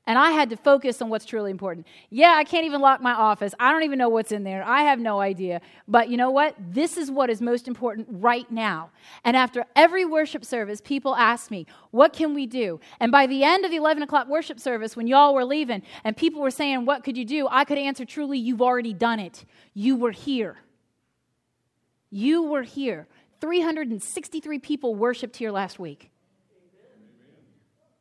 And 0.07 0.19
I 0.19 0.31
had 0.31 0.51
to 0.51 0.57
focus 0.57 1.01
on 1.01 1.09
what's 1.09 1.25
truly 1.25 1.49
important. 1.49 1.87
Yeah, 2.11 2.33
I 2.37 2.43
can't 2.43 2.65
even 2.65 2.79
lock 2.79 3.01
my 3.01 3.13
office. 3.13 3.55
I 3.59 3.71
don't 3.71 3.83
even 3.83 3.97
know 3.97 4.09
what's 4.09 4.31
in 4.31 4.43
there. 4.43 4.63
I 4.63 4.83
have 4.83 4.99
no 4.99 5.19
idea. 5.19 5.61
But 5.87 6.09
you 6.09 6.17
know 6.17 6.29
what? 6.29 6.55
This 6.59 6.95
is 6.95 7.09
what 7.09 7.31
is 7.31 7.41
most 7.41 7.67
important 7.67 8.07
right 8.11 8.49
now. 8.51 8.91
And 9.23 9.35
after 9.35 9.65
every 9.75 10.05
worship 10.05 10.45
service, 10.45 10.79
people 10.79 11.15
ask 11.15 11.49
me, 11.49 11.65
What 11.89 12.13
can 12.13 12.35
we 12.35 12.45
do? 12.45 12.79
And 12.99 13.11
by 13.11 13.25
the 13.25 13.43
end 13.43 13.65
of 13.65 13.71
the 13.71 13.77
11 13.77 14.03
o'clock 14.03 14.27
worship 14.27 14.59
service, 14.59 14.95
when 14.95 15.07
y'all 15.07 15.33
were 15.33 15.45
leaving 15.45 15.81
and 16.03 16.15
people 16.15 16.41
were 16.41 16.51
saying, 16.51 16.85
What 16.85 17.03
could 17.03 17.17
you 17.17 17.25
do? 17.25 17.47
I 17.49 17.65
could 17.65 17.79
answer 17.79 18.05
truly, 18.05 18.37
You've 18.37 18.61
already 18.61 18.93
done 18.93 19.19
it. 19.19 19.43
You 19.73 19.95
were 19.95 20.11
here. 20.11 20.57
You 22.11 22.43
were 22.43 22.63
here. 22.63 23.07
363 23.41 24.59
people 24.59 24.93
worshiped 24.93 25.37
here 25.37 25.51
last 25.51 25.79
week. 25.79 26.11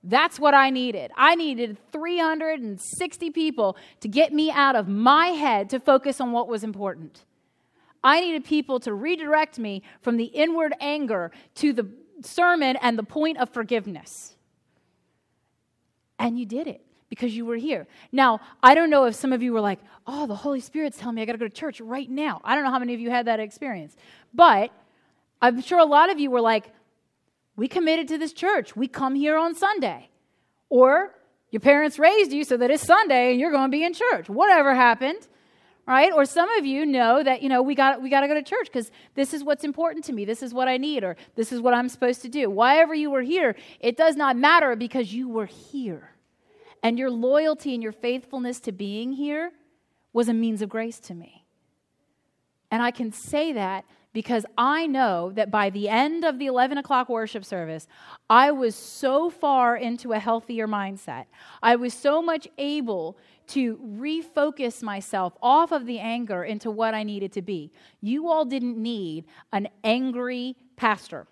That's 0.07 0.39
what 0.39 0.53
I 0.53 0.69
needed. 0.69 1.11
I 1.17 1.35
needed 1.35 1.79
360 1.91 3.31
people 3.31 3.77
to 4.01 4.09
get 4.09 4.35
me 4.35 4.51
out 4.51 4.77
of 4.77 4.87
my 4.87 5.29
head 5.29 5.71
to 5.71 5.81
focus 5.81 6.21
on 6.21 6.31
what 6.31 6.47
was 6.47 6.63
important. 6.63 7.25
I 8.03 8.21
needed 8.21 8.45
people 8.45 8.79
to 8.81 8.93
redirect 8.93 9.59
me 9.59 9.83
from 10.03 10.19
the 10.19 10.27
inward 10.27 10.75
anger 10.79 11.33
to 11.57 11.73
the 11.73 11.89
sermon 12.21 12.77
and 12.83 12.99
the 12.99 13.03
point 13.03 13.39
of 13.39 13.49
forgiveness. 13.49 14.37
And 16.19 16.39
you 16.39 16.45
did 16.45 16.67
it 16.67 16.83
because 17.09 17.35
you 17.35 17.47
were 17.47 17.57
here. 17.57 17.87
Now, 18.13 18.41
I 18.63 18.75
don't 18.75 18.91
know 18.91 19.07
if 19.07 19.15
some 19.15 19.33
of 19.33 19.43
you 19.43 19.55
were 19.55 19.61
like, 19.61 19.79
oh, 20.07 20.27
the 20.27 20.37
Holy 20.37 20.61
Spirit's 20.61 20.99
telling 20.99 21.15
me 21.15 21.23
I 21.23 21.25
got 21.25 21.33
to 21.33 21.39
go 21.39 21.49
to 21.49 21.55
church 21.55 21.81
right 21.81 22.11
now. 22.11 22.43
I 22.45 22.55
don't 22.55 22.65
know 22.65 22.71
how 22.71 22.79
many 22.79 22.93
of 22.93 23.01
you 23.01 23.09
had 23.09 23.27
that 23.27 23.41
experience. 23.41 23.97
But 24.35 24.71
I'm 25.41 25.63
sure 25.63 25.79
a 25.79 25.85
lot 25.85 26.11
of 26.11 26.21
you 26.21 26.31
were 26.31 26.43
like, 26.43 26.73
we 27.57 27.69
committed 27.69 28.09
to 28.09 28.19
this 28.19 28.33
church. 28.33 28.75
We 28.75 28.89
come 28.89 29.15
here 29.15 29.37
on 29.37 29.55
Sunday. 29.55 30.11
Or 30.69 31.15
your 31.51 31.61
parents 31.61 31.99
raised 31.99 32.33
you 32.33 32.45
so 32.45 32.57
that 32.57 32.71
it's 32.71 32.83
Sunday 32.83 33.31
and 33.31 33.41
you're 33.41 33.53
going 33.53 33.71
to 33.71 33.77
be 33.77 33.85
in 33.85 33.95
church. 33.95 34.29
Whatever 34.29 34.75
happened, 34.75 35.29
right? 35.87 36.13
Or 36.13 36.25
some 36.25 36.51
of 36.59 36.67
you 36.67 36.85
know 36.85 37.23
that, 37.23 37.43
you 37.43 37.49
know, 37.49 37.63
we 37.63 37.75
got 37.75 38.03
we 38.03 38.11
got 38.11 38.21
to 38.21 38.29
go 38.29 38.35
to 38.35 38.43
church 38.43 38.67
because 38.67 38.91
this 39.15 39.33
is 39.33 39.45
what's 39.45 39.63
important 39.63 40.05
to 40.07 40.13
me. 40.13 40.25
This 40.25 40.43
is 40.43 40.53
what 40.53 40.67
I 40.67 40.79
need 40.79 41.05
or 41.05 41.17
this 41.37 41.53
is 41.53 41.61
what 41.61 41.75
I'm 41.75 41.89
supposed 41.89 42.23
to 42.23 42.29
do. 42.29 42.51
Why 42.51 42.85
you 42.95 43.11
were 43.11 43.23
here, 43.23 43.55
it 43.79 43.97
does 43.97 44.17
not 44.17 44.37
matter 44.37 44.75
because 44.75 45.15
you 45.15 45.29
were 45.29 45.47
here. 45.47 46.11
And 46.83 46.99
your 46.99 47.11
loyalty 47.11 47.73
and 47.73 47.83
your 47.83 47.93
faithfulness 47.93 48.61
to 48.61 48.73
being 48.73 49.13
here 49.13 49.53
was 50.13 50.29
a 50.29 50.35
means 50.35 50.61
of 50.61 50.69
grace 50.69 50.99
to 51.01 51.15
me. 51.15 51.45
And 52.71 52.83
I 52.83 52.91
can 52.91 53.13
say 53.13 53.53
that 53.53 53.85
because 54.15 54.47
I 54.57 54.87
know 54.87 55.33
that 55.33 55.51
by 55.51 55.69
the 55.69 55.89
end 55.89 56.25
of 56.25 56.39
the 56.39 56.47
11 56.47 56.79
o'clock 56.79 57.09
worship 57.09 57.45
service, 57.45 57.89
I 58.31 58.53
was 58.53 58.77
so 58.77 59.29
far 59.29 59.77
into 59.77 60.13
a 60.13 60.19
healthier 60.21 60.69
mindset. 60.69 61.27
I 61.61 61.77
was 61.77 61.93
so 61.93 62.23
much 62.23 62.47
able 62.57 63.19
to 63.49 63.77
refocus 63.77 64.83
myself 64.83 65.35
off 65.43 65.73
of 65.73 65.85
the 65.85 65.99
anger 65.99 66.45
into 66.45 66.71
what 66.71 66.95
I 66.95 67.03
needed 67.03 67.33
to 67.33 67.43
be. 67.43 67.73
You 68.01 68.31
all 68.31 68.45
didn't 68.45 68.81
need 68.81 69.27
an 69.53 69.69
angry 69.83 70.57
pastor. 70.77 71.27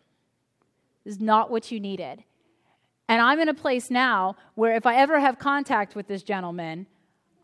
This 1.05 1.15
is 1.15 1.21
not 1.21 1.53
what 1.53 1.71
you 1.71 1.79
needed. 1.79 2.25
And 3.09 3.23
I'm 3.23 3.39
in 3.39 3.49
a 3.49 3.55
place 3.55 3.91
now 3.91 4.35
where 4.57 4.75
if 4.75 4.87
I 4.87 4.97
ever 4.97 5.21
have 5.21 5.39
contact 5.39 5.95
with 5.95 6.09
this 6.09 6.25
gentleman, 6.25 6.89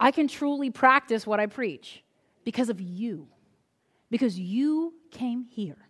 I 0.00 0.10
can 0.10 0.26
truly 0.26 0.70
practice 0.70 1.28
what 1.28 1.38
I 1.38 1.46
preach 1.46 2.02
because 2.44 2.68
of 2.68 2.80
you. 2.80 3.28
Because 4.10 4.38
you 4.38 4.94
came 5.10 5.44
here 5.44 5.88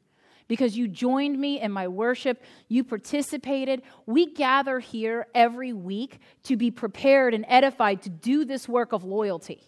because 0.49 0.77
you 0.77 0.89
joined 0.89 1.39
me 1.39 1.61
in 1.61 1.71
my 1.71 1.87
worship, 1.87 2.43
you 2.69 2.83
participated. 2.83 3.83
We 4.07 4.33
gather 4.33 4.81
here 4.81 5.27
every 5.35 5.75
week 5.75 6.19
to 6.45 6.57
be 6.57 6.71
prepared 6.71 7.35
and 7.35 7.45
edified 7.47 8.03
to 8.03 8.09
do 8.09 8.45
this 8.47 8.67
work 8.67 8.93
of 8.93 9.05
loyalty. 9.05 9.63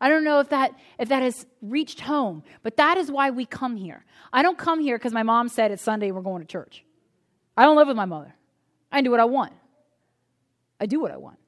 I 0.00 0.08
don't 0.08 0.24
know 0.24 0.40
if 0.40 0.50
that 0.50 0.72
if 0.98 1.08
that 1.08 1.22
has 1.22 1.46
reached 1.62 2.00
home, 2.00 2.42
but 2.62 2.76
that 2.76 2.98
is 2.98 3.10
why 3.10 3.30
we 3.30 3.46
come 3.46 3.76
here. 3.76 4.04
I 4.32 4.42
don't 4.42 4.58
come 4.58 4.80
here 4.80 4.98
because 4.98 5.12
my 5.12 5.22
mom 5.22 5.48
said 5.48 5.70
it's 5.70 5.82
Sunday 5.82 6.10
we're 6.10 6.22
going 6.22 6.42
to 6.42 6.48
church. 6.48 6.84
I 7.56 7.64
don't 7.64 7.76
live 7.76 7.88
with 7.88 7.96
my 7.96 8.04
mother. 8.04 8.34
I 8.90 9.00
do 9.00 9.10
what 9.10 9.20
I 9.20 9.24
want. 9.24 9.52
I 10.78 10.86
do 10.86 11.00
what 11.00 11.12
I 11.12 11.16
want. 11.16 11.38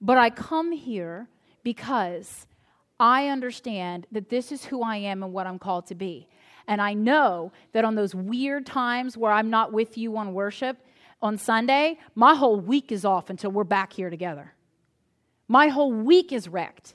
But 0.00 0.18
I 0.18 0.30
come 0.30 0.72
here 0.72 1.28
because 1.62 2.46
I 3.02 3.26
understand 3.26 4.06
that 4.12 4.30
this 4.30 4.52
is 4.52 4.64
who 4.64 4.80
I 4.80 4.96
am 4.96 5.24
and 5.24 5.32
what 5.32 5.48
I'm 5.48 5.58
called 5.58 5.88
to 5.88 5.96
be. 5.96 6.28
And 6.68 6.80
I 6.80 6.94
know 6.94 7.50
that 7.72 7.84
on 7.84 7.96
those 7.96 8.14
weird 8.14 8.64
times 8.64 9.16
where 9.16 9.32
I'm 9.32 9.50
not 9.50 9.72
with 9.72 9.98
you 9.98 10.16
on 10.16 10.34
worship 10.34 10.76
on 11.20 11.36
Sunday, 11.36 11.98
my 12.14 12.36
whole 12.36 12.60
week 12.60 12.92
is 12.92 13.04
off 13.04 13.28
until 13.28 13.50
we're 13.50 13.64
back 13.64 13.92
here 13.92 14.08
together. 14.08 14.54
My 15.48 15.66
whole 15.66 15.92
week 15.92 16.32
is 16.32 16.48
wrecked 16.48 16.94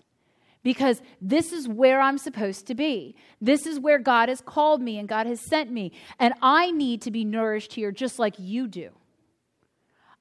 because 0.63 1.01
this 1.21 1.51
is 1.51 1.67
where 1.67 1.99
I'm 1.99 2.17
supposed 2.17 2.67
to 2.67 2.75
be. 2.75 3.17
This 3.41 3.65
is 3.65 3.77
where 3.77 3.99
God 3.99 4.29
has 4.29 4.39
called 4.39 4.81
me 4.81 4.97
and 4.99 5.09
God 5.09 5.27
has 5.27 5.41
sent 5.41 5.73
me. 5.73 5.91
And 6.19 6.33
I 6.41 6.71
need 6.71 7.01
to 7.01 7.11
be 7.11 7.25
nourished 7.25 7.73
here 7.73 7.91
just 7.91 8.17
like 8.17 8.35
you 8.37 8.69
do. 8.69 8.91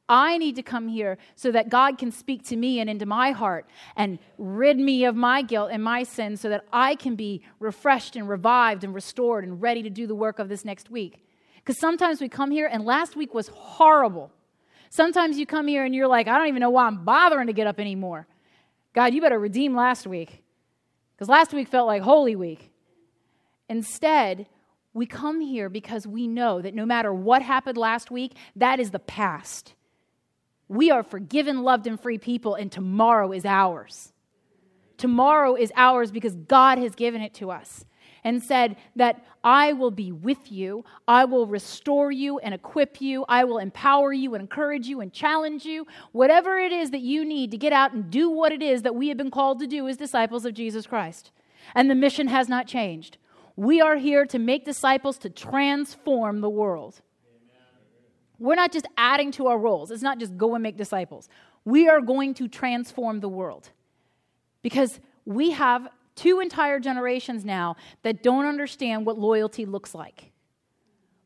I 0.09 0.38
need 0.38 0.57
to 0.57 0.62
come 0.62 0.88
here 0.88 1.19
so 1.35 1.51
that 1.51 1.69
God 1.69 1.99
can 1.99 2.12
speak 2.12 2.45
to 2.45 2.57
me 2.57 2.81
and 2.81 2.88
into 2.88 3.07
my 3.07 3.33
heart 3.33 3.66
and 3.97 4.19
rid 4.38 4.79
me 4.79 5.05
of 5.05 5.16
my 5.16 5.42
guilt 5.42 5.71
and 5.73 5.83
my 5.83 6.05
sin 6.05 6.37
so 6.37 6.49
that 6.49 6.64
I 6.73 6.95
can 6.95 7.16
be 7.16 7.42
refreshed 7.59 8.14
and 8.14 8.29
revived 8.29 8.85
and 8.85 8.95
restored 8.95 9.45
and 9.45 9.61
ready 9.61 9.83
to 9.83 9.90
do 9.90 10.07
the 10.07 10.14
work 10.14 10.38
of 10.38 10.49
this 10.49 10.64
next 10.64 10.90
week. 10.90 11.25
Because 11.57 11.81
sometimes 11.81 12.21
we 12.21 12.29
come 12.29 12.53
here 12.53 12.69
and 12.71 12.85
last 12.85 13.16
week 13.16 13.35
was 13.35 13.49
horrible. 13.49 14.31
Sometimes 14.90 15.38
you 15.38 15.47
come 15.47 15.66
here 15.66 15.85
and 15.85 15.95
you're 15.95 16.07
like, 16.07 16.29
I 16.29 16.38
don't 16.38 16.47
even 16.49 16.61
know 16.61 16.71
why 16.71 16.87
I'm 16.87 17.05
bothering 17.05 17.49
to 17.49 17.53
get 17.53 17.66
up 17.66 17.81
anymore. 17.81 18.27
God, 18.95 19.12
you 19.12 19.21
better 19.21 19.38
redeem 19.38 19.75
last 19.75 20.07
week. 20.07 20.42
Because 21.14 21.29
last 21.29 21.53
week 21.53 21.69
felt 21.69 21.87
like 21.87 22.03
Holy 22.03 22.37
Week. 22.37 22.71
Instead, 23.69 24.47
we 24.95 25.07
come 25.07 25.40
here 25.40 25.69
because 25.69 26.07
we 26.07 26.29
know 26.29 26.62
that 26.62 26.75
no 26.75 26.87
matter 26.87 27.12
what 27.12 27.42
happened 27.42 27.77
last 27.77 28.11
week, 28.11 28.33
that 28.55 28.79
is 28.79 28.90
the 28.90 28.99
past. 28.99 29.75
We 30.68 30.90
are 30.90 31.02
forgiven, 31.02 31.62
loved, 31.62 31.87
and 31.87 32.00
free 32.00 32.18
people, 32.18 32.55
and 32.55 32.70
tomorrow 32.70 33.33
is 33.33 33.44
ours. 33.44 34.12
Tomorrow 34.96 35.55
is 35.55 35.72
ours 35.76 36.11
because 36.11 36.35
God 36.35 36.79
has 36.79 36.94
given 36.94 37.20
it 37.20 37.35
to 37.35 37.50
us 37.50 37.85
and 38.24 38.42
said 38.42 38.76
that 38.96 39.24
I 39.44 39.72
will 39.72 39.92
be 39.92 40.11
with 40.11 40.50
you. 40.50 40.85
I 41.07 41.26
will 41.26 41.46
restore 41.46 42.11
you 42.11 42.38
and 42.40 42.52
equip 42.52 43.00
you. 43.00 43.24
I 43.29 43.44
will 43.44 43.59
empower 43.59 44.12
you 44.12 44.35
and 44.35 44.42
encourage 44.42 44.88
you 44.88 45.00
and 45.00 45.12
challenge 45.12 45.64
you. 45.64 45.87
Whatever 46.11 46.59
it 46.59 46.72
is 46.72 46.90
that 46.90 47.02
you 47.02 47.24
need 47.24 47.52
to 47.52 47.57
get 47.57 47.72
out 47.72 47.92
and 47.92 48.11
do 48.11 48.29
what 48.29 48.50
it 48.50 48.62
is 48.62 48.83
that 48.83 48.96
we 48.96 49.09
have 49.09 49.16
been 49.16 49.31
called 49.31 49.61
to 49.61 49.66
do 49.68 49.87
as 49.87 49.96
disciples 49.96 50.44
of 50.44 50.55
Jesus 50.55 50.88
Christ. 50.88 51.31
And 51.74 51.88
the 51.88 51.94
mission 51.94 52.26
has 52.26 52.48
not 52.48 52.66
changed. 52.66 53.18
We 53.55 53.81
are 53.81 53.96
here 53.96 54.26
to 54.26 54.38
make 54.40 54.64
disciples 54.64 55.18
to 55.18 55.31
transform 55.31 56.40
the 56.40 56.50
world. 56.50 57.00
We're 58.38 58.55
not 58.55 58.72
just 58.72 58.87
adding 58.96 59.33
to 59.33 59.46
our 59.46 59.59
rolls, 59.59 59.90
it's 59.90 60.03
not 60.03 60.18
just 60.18 60.37
go 60.37 60.55
and 60.55 60.62
make 60.62 60.77
disciples. 60.77 61.29
We 61.64 61.88
are 61.88 62.01
going 62.01 62.35
to 62.35 62.49
transform 62.49 63.20
the 63.20 63.29
world 63.29 63.70
because 64.62 65.01
we 65.25 65.51
have 65.53 65.88
two 66.14 66.40
entire 66.40 66.79
generations 66.81 67.44
now 67.44 67.77
that 68.03 68.22
don't 68.22 68.46
understand 68.46 69.07
what 69.07 69.18
loyalty 69.18 69.66
looks 69.66 69.94
like. 69.94 70.33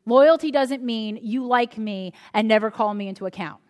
Loyalty 0.05 0.51
doesn't 0.51 0.83
mean 0.83 1.19
you 1.21 1.45
like 1.45 1.77
me 1.77 2.13
and 2.33 2.47
never 2.47 2.71
call 2.71 2.93
me 2.93 3.07
into 3.07 3.25
account. 3.25 3.61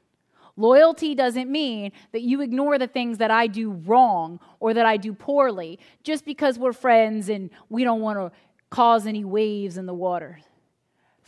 Loyalty 0.55 1.15
doesn't 1.15 1.49
mean 1.49 1.91
that 2.11 2.21
you 2.21 2.41
ignore 2.41 2.77
the 2.77 2.87
things 2.87 3.17
that 3.17 3.31
I 3.31 3.47
do 3.47 3.71
wrong 3.71 4.39
or 4.59 4.73
that 4.73 4.85
I 4.85 4.97
do 4.97 5.13
poorly 5.13 5.79
just 6.03 6.25
because 6.25 6.59
we're 6.59 6.73
friends 6.73 7.29
and 7.29 7.49
we 7.69 7.83
don't 7.83 8.01
want 8.01 8.19
to 8.19 8.31
cause 8.69 9.07
any 9.07 9.25
waves 9.25 9.77
in 9.77 9.85
the 9.85 9.93
water 9.93 10.39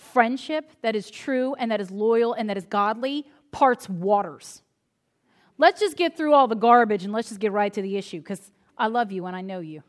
friendship 0.04 0.72
that 0.82 0.96
is 0.96 1.10
true 1.10 1.56
and 1.56 1.72
that 1.72 1.82
is 1.82 1.92
loyal 1.92 2.34
and 2.34 2.50
that 2.50 2.58
is 2.58 2.66
godly 2.66 3.26
parts 3.52 3.89
waters. 3.89 4.62
Let's 5.58 5.80
just 5.80 5.98
get 5.98 6.18
through 6.18 6.34
all 6.34 6.48
the 6.48 6.56
garbage 6.56 7.04
and 7.04 7.13
let's 7.13 7.30
just 7.30 7.39
get 7.39 7.52
right 7.52 7.72
to 7.74 7.82
the 7.82 7.98
issue 7.98 8.20
because 8.20 8.52
I 8.78 8.88
love 8.88 9.12
you 9.12 9.26
and 9.26 9.36
I 9.36 9.42
know 9.42 9.60
you. 9.60 9.84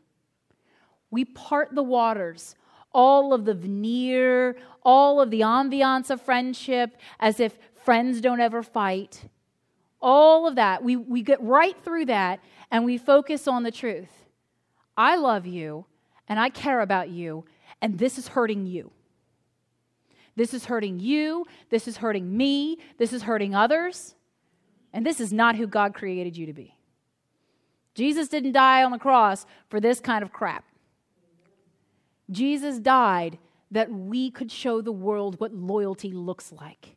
We 1.11 1.25
part 1.25 1.73
the 1.73 1.83
waters, 1.83 2.55
all 2.91 3.33
of 3.33 3.45
the 3.45 3.53
veneer, 3.53 4.57
all 4.83 5.19
of 5.19 5.31
the 5.31 5.41
ambiance 5.41 6.09
of 6.09 6.21
friendship, 6.21 6.97
as 7.19 7.39
if 7.39 7.57
friends 7.83 8.21
don't 8.21 8.39
ever 8.39 8.63
fight. 8.63 9.23
All 10.01 10.47
of 10.47 10.55
that. 10.55 10.83
We, 10.83 10.95
we 10.95 11.23
get 11.23 11.41
right 11.41 11.75
through 11.83 12.05
that 12.05 12.39
and 12.71 12.85
we 12.85 12.97
focus 12.97 13.47
on 13.47 13.63
the 13.63 13.71
truth. 13.71 14.25
I 14.97 15.15
love 15.15 15.45
you 15.45 15.85
and 16.27 16.39
I 16.39 16.49
care 16.49 16.81
about 16.81 17.09
you, 17.09 17.45
and 17.81 17.97
this 17.97 18.17
is 18.17 18.29
hurting 18.29 18.65
you. 18.65 18.91
This 20.35 20.53
is 20.53 20.65
hurting 20.65 20.99
you. 20.99 21.45
This 21.69 21.87
is 21.87 21.97
hurting 21.97 22.35
me. 22.35 22.77
This 22.97 23.13
is 23.13 23.23
hurting 23.23 23.55
others. 23.55 24.15
And 24.93 25.05
this 25.05 25.19
is 25.19 25.31
not 25.31 25.55
who 25.55 25.67
God 25.67 25.93
created 25.93 26.37
you 26.37 26.45
to 26.45 26.53
be. 26.53 26.75
Jesus 27.93 28.27
didn't 28.27 28.51
die 28.51 28.83
on 28.83 28.91
the 28.91 28.99
cross 28.99 29.45
for 29.69 29.79
this 29.79 29.99
kind 29.99 30.23
of 30.23 30.33
crap. 30.33 30.65
Jesus 32.29 32.79
died 32.79 33.37
that 33.71 33.91
we 33.91 34.29
could 34.29 34.51
show 34.51 34.81
the 34.81 34.91
world 34.91 35.39
what 35.39 35.53
loyalty 35.53 36.11
looks 36.11 36.51
like 36.51 36.95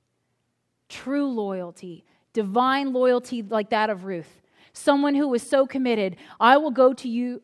true 0.89 1.29
loyalty, 1.29 2.03
divine 2.33 2.95
loyalty 2.95 3.43
like 3.43 3.69
that 3.71 3.91
of 3.91 4.05
Ruth. 4.05 4.41
Someone 4.73 5.15
who 5.15 5.29
was 5.29 5.43
so 5.43 5.67
committed, 5.67 6.17
I 6.41 6.57
will 6.57 6.71
go 6.71 6.95
to 6.95 7.09
you 7.09 7.43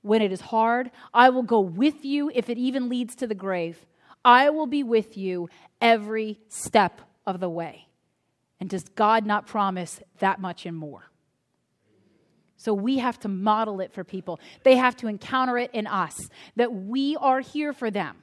when 0.00 0.22
it 0.22 0.32
is 0.32 0.40
hard. 0.40 0.90
I 1.12 1.28
will 1.28 1.42
go 1.42 1.60
with 1.60 2.04
you 2.04 2.30
if 2.34 2.48
it 2.48 2.56
even 2.56 2.88
leads 2.88 3.14
to 3.16 3.26
the 3.26 3.34
grave. 3.34 3.84
I 4.24 4.50
will 4.50 4.66
be 4.66 4.82
with 4.82 5.16
you 5.16 5.48
every 5.80 6.38
step 6.48 7.00
of 7.26 7.40
the 7.40 7.48
way. 7.48 7.88
And 8.60 8.70
does 8.70 8.84
God 8.84 9.26
not 9.26 9.46
promise 9.46 10.00
that 10.18 10.40
much 10.40 10.66
and 10.66 10.76
more? 10.76 11.10
So 12.56 12.72
we 12.72 12.98
have 12.98 13.18
to 13.20 13.28
model 13.28 13.80
it 13.80 13.92
for 13.92 14.04
people. 14.04 14.38
They 14.62 14.76
have 14.76 14.96
to 14.98 15.08
encounter 15.08 15.58
it 15.58 15.70
in 15.72 15.88
us 15.88 16.30
that 16.54 16.72
we 16.72 17.16
are 17.16 17.40
here 17.40 17.72
for 17.72 17.90
them. 17.90 18.18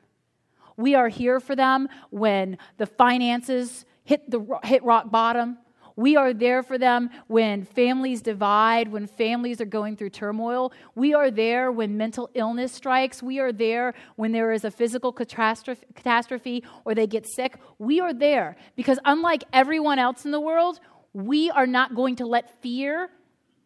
We 0.78 0.96
are 0.96 1.10
here 1.10 1.42
for 1.42 1.58
them 1.58 1.90
when 2.10 2.58
the 2.78 2.86
finances 2.86 3.84
hit 4.06 4.32
the 4.32 4.60
hit 4.64 4.82
rock 4.86 5.12
bottom, 5.12 5.58
we 6.00 6.16
are 6.16 6.34
there 6.34 6.64
for 6.64 6.78
them 6.78 7.10
when 7.28 7.66
families 7.66 8.22
divide, 8.22 8.88
when 8.90 9.06
families 9.06 9.60
are 9.60 9.66
going 9.66 9.98
through 9.98 10.12
turmoil. 10.12 10.72
We 10.96 11.14
are 11.14 11.30
there 11.30 11.74
when 11.74 11.98
mental 11.98 12.30
illness 12.36 12.72
strikes. 12.72 13.22
We 13.22 13.40
are 13.40 13.52
there 13.52 13.94
when 14.16 14.32
there 14.32 14.54
is 14.54 14.64
a 14.64 14.72
physical 14.72 15.12
catastrophe 15.12 16.64
or 16.86 16.96
they 16.96 17.06
get 17.06 17.28
sick. 17.28 17.58
We 17.80 18.00
are 18.00 18.14
there 18.14 18.56
because, 18.78 18.98
unlike 19.04 19.44
everyone 19.52 20.00
else 20.00 20.24
in 20.24 20.32
the 20.32 20.40
world, 20.40 20.80
we 21.12 21.52
are 21.52 21.68
not 21.68 21.96
going 21.96 22.16
to 22.16 22.26
let 22.26 22.62
fear 22.62 23.10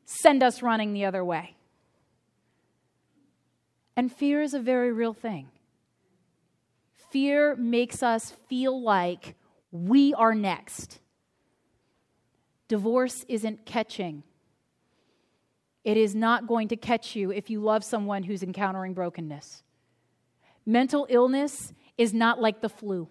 send 0.06 0.42
us 0.42 0.64
running 0.64 0.94
the 0.94 1.06
other 1.06 1.24
way. 1.24 1.56
And 3.96 4.12
fear 4.12 4.42
is 4.42 4.56
a 4.56 4.60
very 4.60 4.92
real 4.92 5.14
thing. 5.14 5.52
Fear 7.12 7.58
makes 7.58 8.02
us 8.02 8.34
feel 8.50 8.82
like 8.82 9.36
we 9.72 10.16
are 10.16 10.34
next. 10.34 11.00
Divorce 12.74 13.24
isn't 13.28 13.68
catching. 13.68 14.24
It 15.84 15.96
is 15.96 16.16
not 16.16 16.48
going 16.48 16.70
to 16.70 16.76
catch 16.76 17.16
you 17.16 17.30
if 17.30 17.52
you 17.52 17.60
love 17.60 17.84
someone 17.84 18.24
who's 18.24 18.42
encountering 18.42 18.96
brokenness. 18.96 19.62
Mental 20.66 21.06
illness 21.08 21.72
is 22.00 22.16
not 22.16 22.42
like 22.42 22.62
the 22.62 22.70
flu. 22.70 23.08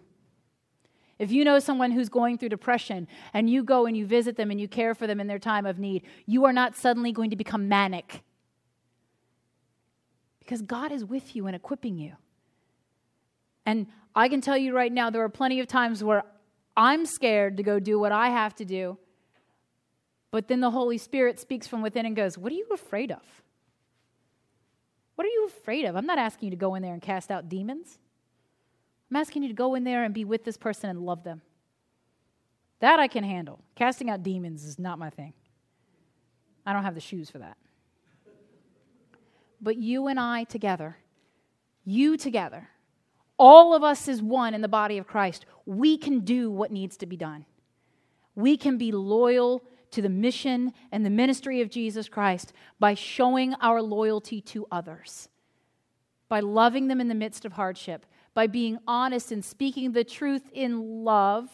If 1.17 1.31
you 1.31 1.45
know 1.45 1.61
someone 1.61 1.93
who's 1.93 2.09
going 2.09 2.39
through 2.39 2.49
depression 2.49 3.07
and 3.33 3.49
you 3.49 3.63
go 3.63 3.87
and 3.87 3.97
you 3.97 4.05
visit 4.05 4.35
them 4.35 4.51
and 4.51 4.61
you 4.61 4.67
care 4.67 4.97
for 4.97 5.07
them 5.07 5.21
in 5.21 5.29
their 5.29 5.39
time 5.39 5.65
of 5.65 5.79
need, 5.79 6.03
you 6.27 6.45
are 6.45 6.53
not 6.53 6.75
suddenly 6.75 7.13
going 7.13 7.31
to 7.31 7.37
become 7.37 7.69
manic. 7.69 8.25
Because 10.41 10.61
God 10.61 10.91
is 10.91 11.05
with 11.05 11.37
you 11.37 11.47
and 11.47 11.55
equipping 11.55 11.99
you. 11.99 12.15
And 13.65 13.87
I 14.13 14.29
can 14.29 14.41
tell 14.41 14.59
you 14.59 14.75
right 14.75 14.91
now, 14.91 15.09
there 15.09 15.23
are 15.23 15.29
plenty 15.29 15.61
of 15.61 15.69
times 15.69 16.03
where 16.03 16.25
I'm 16.77 17.07
scared 17.07 17.59
to 17.59 17.63
go 17.63 17.79
do 17.79 18.01
what 18.01 18.11
I 18.11 18.31
have 18.31 18.57
to 18.57 18.65
do. 18.65 18.99
But 20.33 20.49
then 20.49 20.61
the 20.61 20.71
Holy 20.71 20.99
Spirit 20.99 21.39
speaks 21.39 21.69
from 21.69 21.83
within 21.83 22.07
and 22.07 22.17
goes, 22.17 22.37
What 22.37 22.51
are 22.51 22.57
you 22.57 22.67
afraid 22.73 23.13
of? 23.13 23.23
What 25.15 25.27
are 25.27 25.31
you 25.31 25.47
afraid 25.47 25.85
of? 25.85 25.95
I'm 25.95 26.07
not 26.07 26.19
asking 26.19 26.47
you 26.47 26.51
to 26.51 26.57
go 26.57 26.75
in 26.75 26.83
there 26.83 26.95
and 26.95 27.03
cast 27.03 27.31
out 27.31 27.49
demons. 27.49 27.99
I'm 29.11 29.17
asking 29.17 29.43
you 29.43 29.49
to 29.49 29.55
go 29.55 29.75
in 29.75 29.85
there 29.85 30.05
and 30.05 30.15
be 30.15 30.25
with 30.25 30.43
this 30.43 30.57
person 30.57 30.89
and 30.89 31.03
love 31.03 31.23
them. 31.23 31.43
That 32.81 32.99
I 32.99 33.09
can 33.09 33.25
handle. 33.25 33.61
Casting 33.77 34.09
out 34.09 34.23
demons 34.23 34.65
is 34.65 34.79
not 34.79 34.99
my 34.99 35.11
thing. 35.11 35.35
I 36.65 36.73
don't 36.73 36.83
have 36.83 36.95
the 36.95 37.01
shoes 37.01 37.29
for 37.29 37.39
that. 37.39 37.59
But 39.61 39.77
you 39.77 40.07
and 40.07 40.19
I 40.19 40.45
together, 40.45 40.97
you 41.85 42.17
together, 42.17 42.71
all 43.39 43.75
of 43.75 43.85
us 43.85 44.09
as 44.09 44.23
one 44.23 44.55
in 44.55 44.63
the 44.63 44.69
body 44.69 44.97
of 44.97 45.07
Christ, 45.07 45.45
we 45.67 45.99
can 45.99 46.21
do 46.21 46.51
what 46.51 46.73
needs 46.73 46.97
to 46.99 47.07
be 47.07 47.17
done. 47.17 47.45
We 48.35 48.57
can 48.57 48.79
be 48.79 48.93
loyal 48.93 49.63
to 49.93 50.03
the 50.03 50.09
mission 50.09 50.73
and 50.91 51.07
the 51.07 51.11
ministry 51.11 51.61
of 51.61 51.71
Jesus 51.71 52.09
Christ 52.09 52.53
by 52.79 52.95
showing 52.95 53.55
our 53.61 53.81
loyalty 53.81 54.41
to 54.43 54.67
others, 54.71 55.29
by 56.29 56.41
loving 56.41 56.89
them 56.89 57.01
in 57.01 57.09
the 57.09 57.15
midst 57.15 57.45
of 57.45 57.53
hardship, 57.53 58.05
by 58.35 58.47
being 58.47 58.79
honest 58.87 59.31
and 59.33 59.45
speaking 59.45 59.93
the 59.93 60.05
truth 60.05 60.43
in 60.53 61.05
love. 61.05 61.49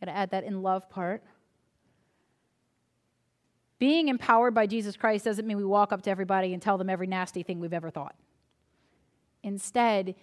Got 0.00 0.06
to 0.06 0.16
add 0.16 0.30
that 0.30 0.44
in 0.44 0.62
love 0.62 0.88
part. 0.90 1.22
Being 3.78 4.08
empowered 4.08 4.54
by 4.54 4.66
Jesus 4.66 4.96
Christ 4.96 5.24
doesn't 5.24 5.46
mean 5.46 5.56
we 5.56 5.64
walk 5.64 5.92
up 5.92 6.02
to 6.02 6.10
everybody 6.10 6.52
and 6.52 6.62
tell 6.62 6.76
them 6.76 6.90
every 6.90 7.06
nasty 7.06 7.42
thing 7.42 7.60
we've 7.60 7.72
ever 7.72 7.90
thought. 7.90 8.14
Instead, 9.42 10.14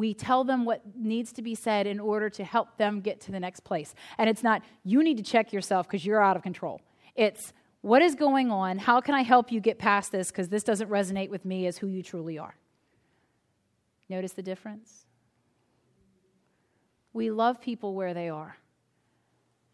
we 0.00 0.14
tell 0.14 0.44
them 0.44 0.64
what 0.64 0.80
needs 0.96 1.30
to 1.34 1.42
be 1.42 1.54
said 1.54 1.86
in 1.86 2.00
order 2.00 2.30
to 2.30 2.42
help 2.42 2.78
them 2.78 3.02
get 3.02 3.20
to 3.20 3.30
the 3.30 3.38
next 3.38 3.60
place. 3.60 3.94
And 4.16 4.30
it's 4.30 4.42
not, 4.42 4.62
you 4.82 5.02
need 5.04 5.18
to 5.18 5.22
check 5.22 5.52
yourself 5.52 5.86
because 5.86 6.06
you're 6.06 6.22
out 6.22 6.36
of 6.36 6.42
control. 6.42 6.80
It's, 7.14 7.52
what 7.82 8.00
is 8.00 8.14
going 8.14 8.50
on? 8.50 8.78
How 8.78 9.02
can 9.02 9.14
I 9.14 9.20
help 9.20 9.52
you 9.52 9.60
get 9.60 9.78
past 9.78 10.10
this 10.10 10.30
because 10.30 10.48
this 10.48 10.62
doesn't 10.62 10.88
resonate 10.88 11.28
with 11.28 11.44
me 11.44 11.66
as 11.66 11.76
who 11.76 11.86
you 11.86 12.02
truly 12.02 12.38
are? 12.38 12.54
Notice 14.08 14.32
the 14.32 14.42
difference? 14.42 15.04
We 17.12 17.30
love 17.30 17.60
people 17.60 17.94
where 17.94 18.14
they 18.14 18.30
are. 18.30 18.56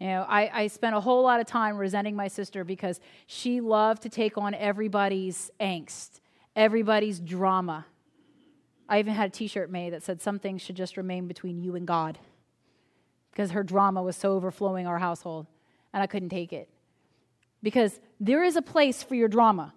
You 0.01 0.09
know, 0.09 0.27
I, 0.29 0.63
I 0.63 0.67
spent 0.67 0.97
a 0.97 1.01
whole 1.01 1.23
lot 1.23 1.39
of 1.39 1.47
time 1.47 1.77
resenting 1.77 2.17
my 2.17 2.27
sister 2.27 2.65
because 2.65 3.01
she 3.29 3.61
loved 3.61 4.03
to 4.03 4.09
take 4.09 4.37
on 4.37 4.55
everybody's 4.55 5.53
angst, 5.61 6.21
everybody's 6.57 7.21
drama. 7.21 7.87
I 8.89 8.99
even 8.99 9.15
had 9.15 9.29
a 9.29 9.33
t 9.33 9.47
shirt 9.47 9.71
made 9.71 9.93
that 9.93 10.03
said, 10.03 10.21
Some 10.23 10.39
things 10.39 10.63
should 10.63 10.77
just 10.77 10.97
remain 10.97 11.27
between 11.27 11.61
you 11.61 11.75
and 11.75 11.87
God. 11.87 12.19
Because 13.31 13.51
her 13.51 13.63
drama 13.63 14.03
was 14.03 14.17
so 14.17 14.33
overflowing 14.33 14.87
our 14.87 14.99
household, 14.99 15.47
and 15.93 16.03
I 16.03 16.07
couldn't 16.07 16.31
take 16.31 16.53
it. 16.53 16.69
Because 17.63 18.01
there 18.21 18.43
is 18.43 18.57
a 18.57 18.63
place 18.63 19.03
for 19.03 19.15
your 19.15 19.29
drama. 19.29 19.75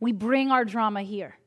We 0.00 0.12
bring 0.12 0.50
our 0.50 0.64
drama 0.64 1.02
here. 1.02 1.38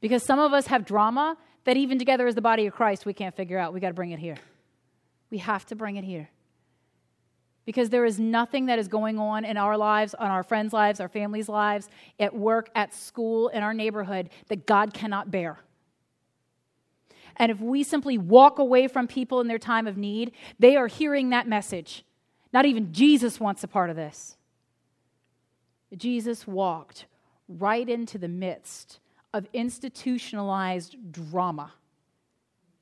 Because 0.00 0.22
some 0.22 0.38
of 0.38 0.52
us 0.52 0.66
have 0.68 0.84
drama 0.84 1.36
that 1.64 1.76
even 1.76 1.98
together 1.98 2.26
as 2.26 2.34
the 2.34 2.40
body 2.40 2.66
of 2.66 2.72
Christ, 2.72 3.04
we 3.04 3.12
can't 3.12 3.34
figure 3.34 3.58
out. 3.58 3.74
We 3.74 3.80
got 3.80 3.88
to 3.88 3.94
bring 3.94 4.12
it 4.12 4.18
here. 4.18 4.36
We 5.30 5.38
have 5.38 5.66
to 5.66 5.76
bring 5.76 5.96
it 5.96 6.04
here 6.04 6.30
because 7.68 7.90
there 7.90 8.06
is 8.06 8.18
nothing 8.18 8.64
that 8.64 8.78
is 8.78 8.88
going 8.88 9.18
on 9.18 9.44
in 9.44 9.58
our 9.58 9.76
lives, 9.76 10.14
on 10.14 10.30
our 10.30 10.42
friends' 10.42 10.72
lives, 10.72 11.00
our 11.00 11.08
families' 11.08 11.50
lives, 11.50 11.90
at 12.18 12.34
work, 12.34 12.70
at 12.74 12.94
school, 12.94 13.48
in 13.48 13.62
our 13.62 13.74
neighborhood 13.74 14.30
that 14.46 14.64
God 14.64 14.94
cannot 14.94 15.30
bear. 15.30 15.58
And 17.36 17.52
if 17.52 17.60
we 17.60 17.82
simply 17.82 18.16
walk 18.16 18.58
away 18.58 18.88
from 18.88 19.06
people 19.06 19.42
in 19.42 19.48
their 19.48 19.58
time 19.58 19.86
of 19.86 19.98
need, 19.98 20.32
they 20.58 20.76
are 20.76 20.86
hearing 20.86 21.28
that 21.28 21.46
message. 21.46 22.06
Not 22.54 22.64
even 22.64 22.90
Jesus 22.90 23.38
wants 23.38 23.62
a 23.62 23.68
part 23.68 23.90
of 23.90 23.96
this. 23.96 24.38
Jesus 25.94 26.46
walked 26.46 27.04
right 27.50 27.86
into 27.86 28.16
the 28.16 28.28
midst 28.28 28.98
of 29.34 29.46
institutionalized 29.52 30.96
drama 31.12 31.74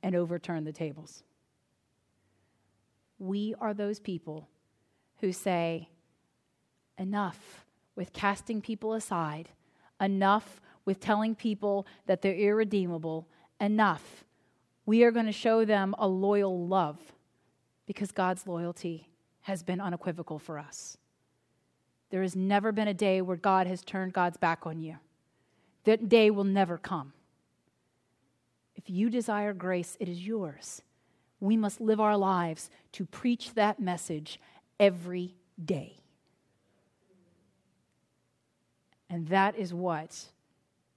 and 0.00 0.14
overturned 0.14 0.64
the 0.64 0.72
tables. 0.72 1.24
We 3.18 3.52
are 3.60 3.74
those 3.74 3.98
people 3.98 4.48
who 5.20 5.32
say, 5.32 5.88
enough 6.98 7.64
with 7.94 8.12
casting 8.12 8.60
people 8.60 8.92
aside, 8.94 9.48
enough 10.00 10.60
with 10.84 11.00
telling 11.00 11.34
people 11.34 11.86
that 12.06 12.22
they're 12.22 12.34
irredeemable, 12.34 13.26
enough. 13.60 14.24
We 14.84 15.02
are 15.02 15.10
going 15.10 15.26
to 15.26 15.32
show 15.32 15.64
them 15.64 15.94
a 15.98 16.06
loyal 16.06 16.66
love 16.66 16.98
because 17.86 18.12
God's 18.12 18.46
loyalty 18.46 19.08
has 19.42 19.62
been 19.62 19.80
unequivocal 19.80 20.38
for 20.38 20.58
us. 20.58 20.96
There 22.10 22.22
has 22.22 22.36
never 22.36 22.72
been 22.72 22.88
a 22.88 22.94
day 22.94 23.20
where 23.20 23.36
God 23.36 23.66
has 23.66 23.82
turned 23.82 24.12
God's 24.12 24.36
back 24.36 24.66
on 24.66 24.80
you. 24.80 24.96
That 25.84 26.08
day 26.08 26.30
will 26.30 26.44
never 26.44 26.78
come. 26.78 27.12
If 28.74 28.90
you 28.90 29.10
desire 29.10 29.52
grace, 29.52 29.96
it 29.98 30.08
is 30.08 30.26
yours. 30.26 30.82
We 31.40 31.56
must 31.56 31.80
live 31.80 32.00
our 32.00 32.16
lives 32.16 32.70
to 32.92 33.06
preach 33.06 33.54
that 33.54 33.80
message 33.80 34.40
every 34.78 35.34
day. 35.62 35.96
And 39.08 39.28
that 39.28 39.56
is 39.56 39.72
what 39.72 40.26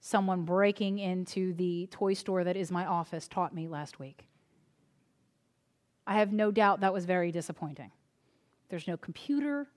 someone 0.00 0.44
breaking 0.44 0.98
into 0.98 1.52
the 1.54 1.88
toy 1.90 2.14
store 2.14 2.44
that 2.44 2.56
is 2.56 2.70
my 2.70 2.86
office 2.86 3.28
taught 3.28 3.54
me 3.54 3.68
last 3.68 3.98
week. 3.98 4.26
I 6.06 6.14
have 6.14 6.32
no 6.32 6.50
doubt 6.50 6.80
that 6.80 6.92
was 6.92 7.04
very 7.04 7.30
disappointing. 7.30 7.92
There's 8.68 8.88
no 8.88 8.96
computer, 8.96 9.68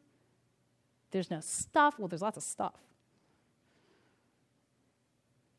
there's 1.11 1.29
no 1.29 1.41
stuff. 1.41 1.99
Well, 1.99 2.07
there's 2.07 2.21
lots 2.21 2.37
of 2.37 2.43
stuff. 2.43 2.75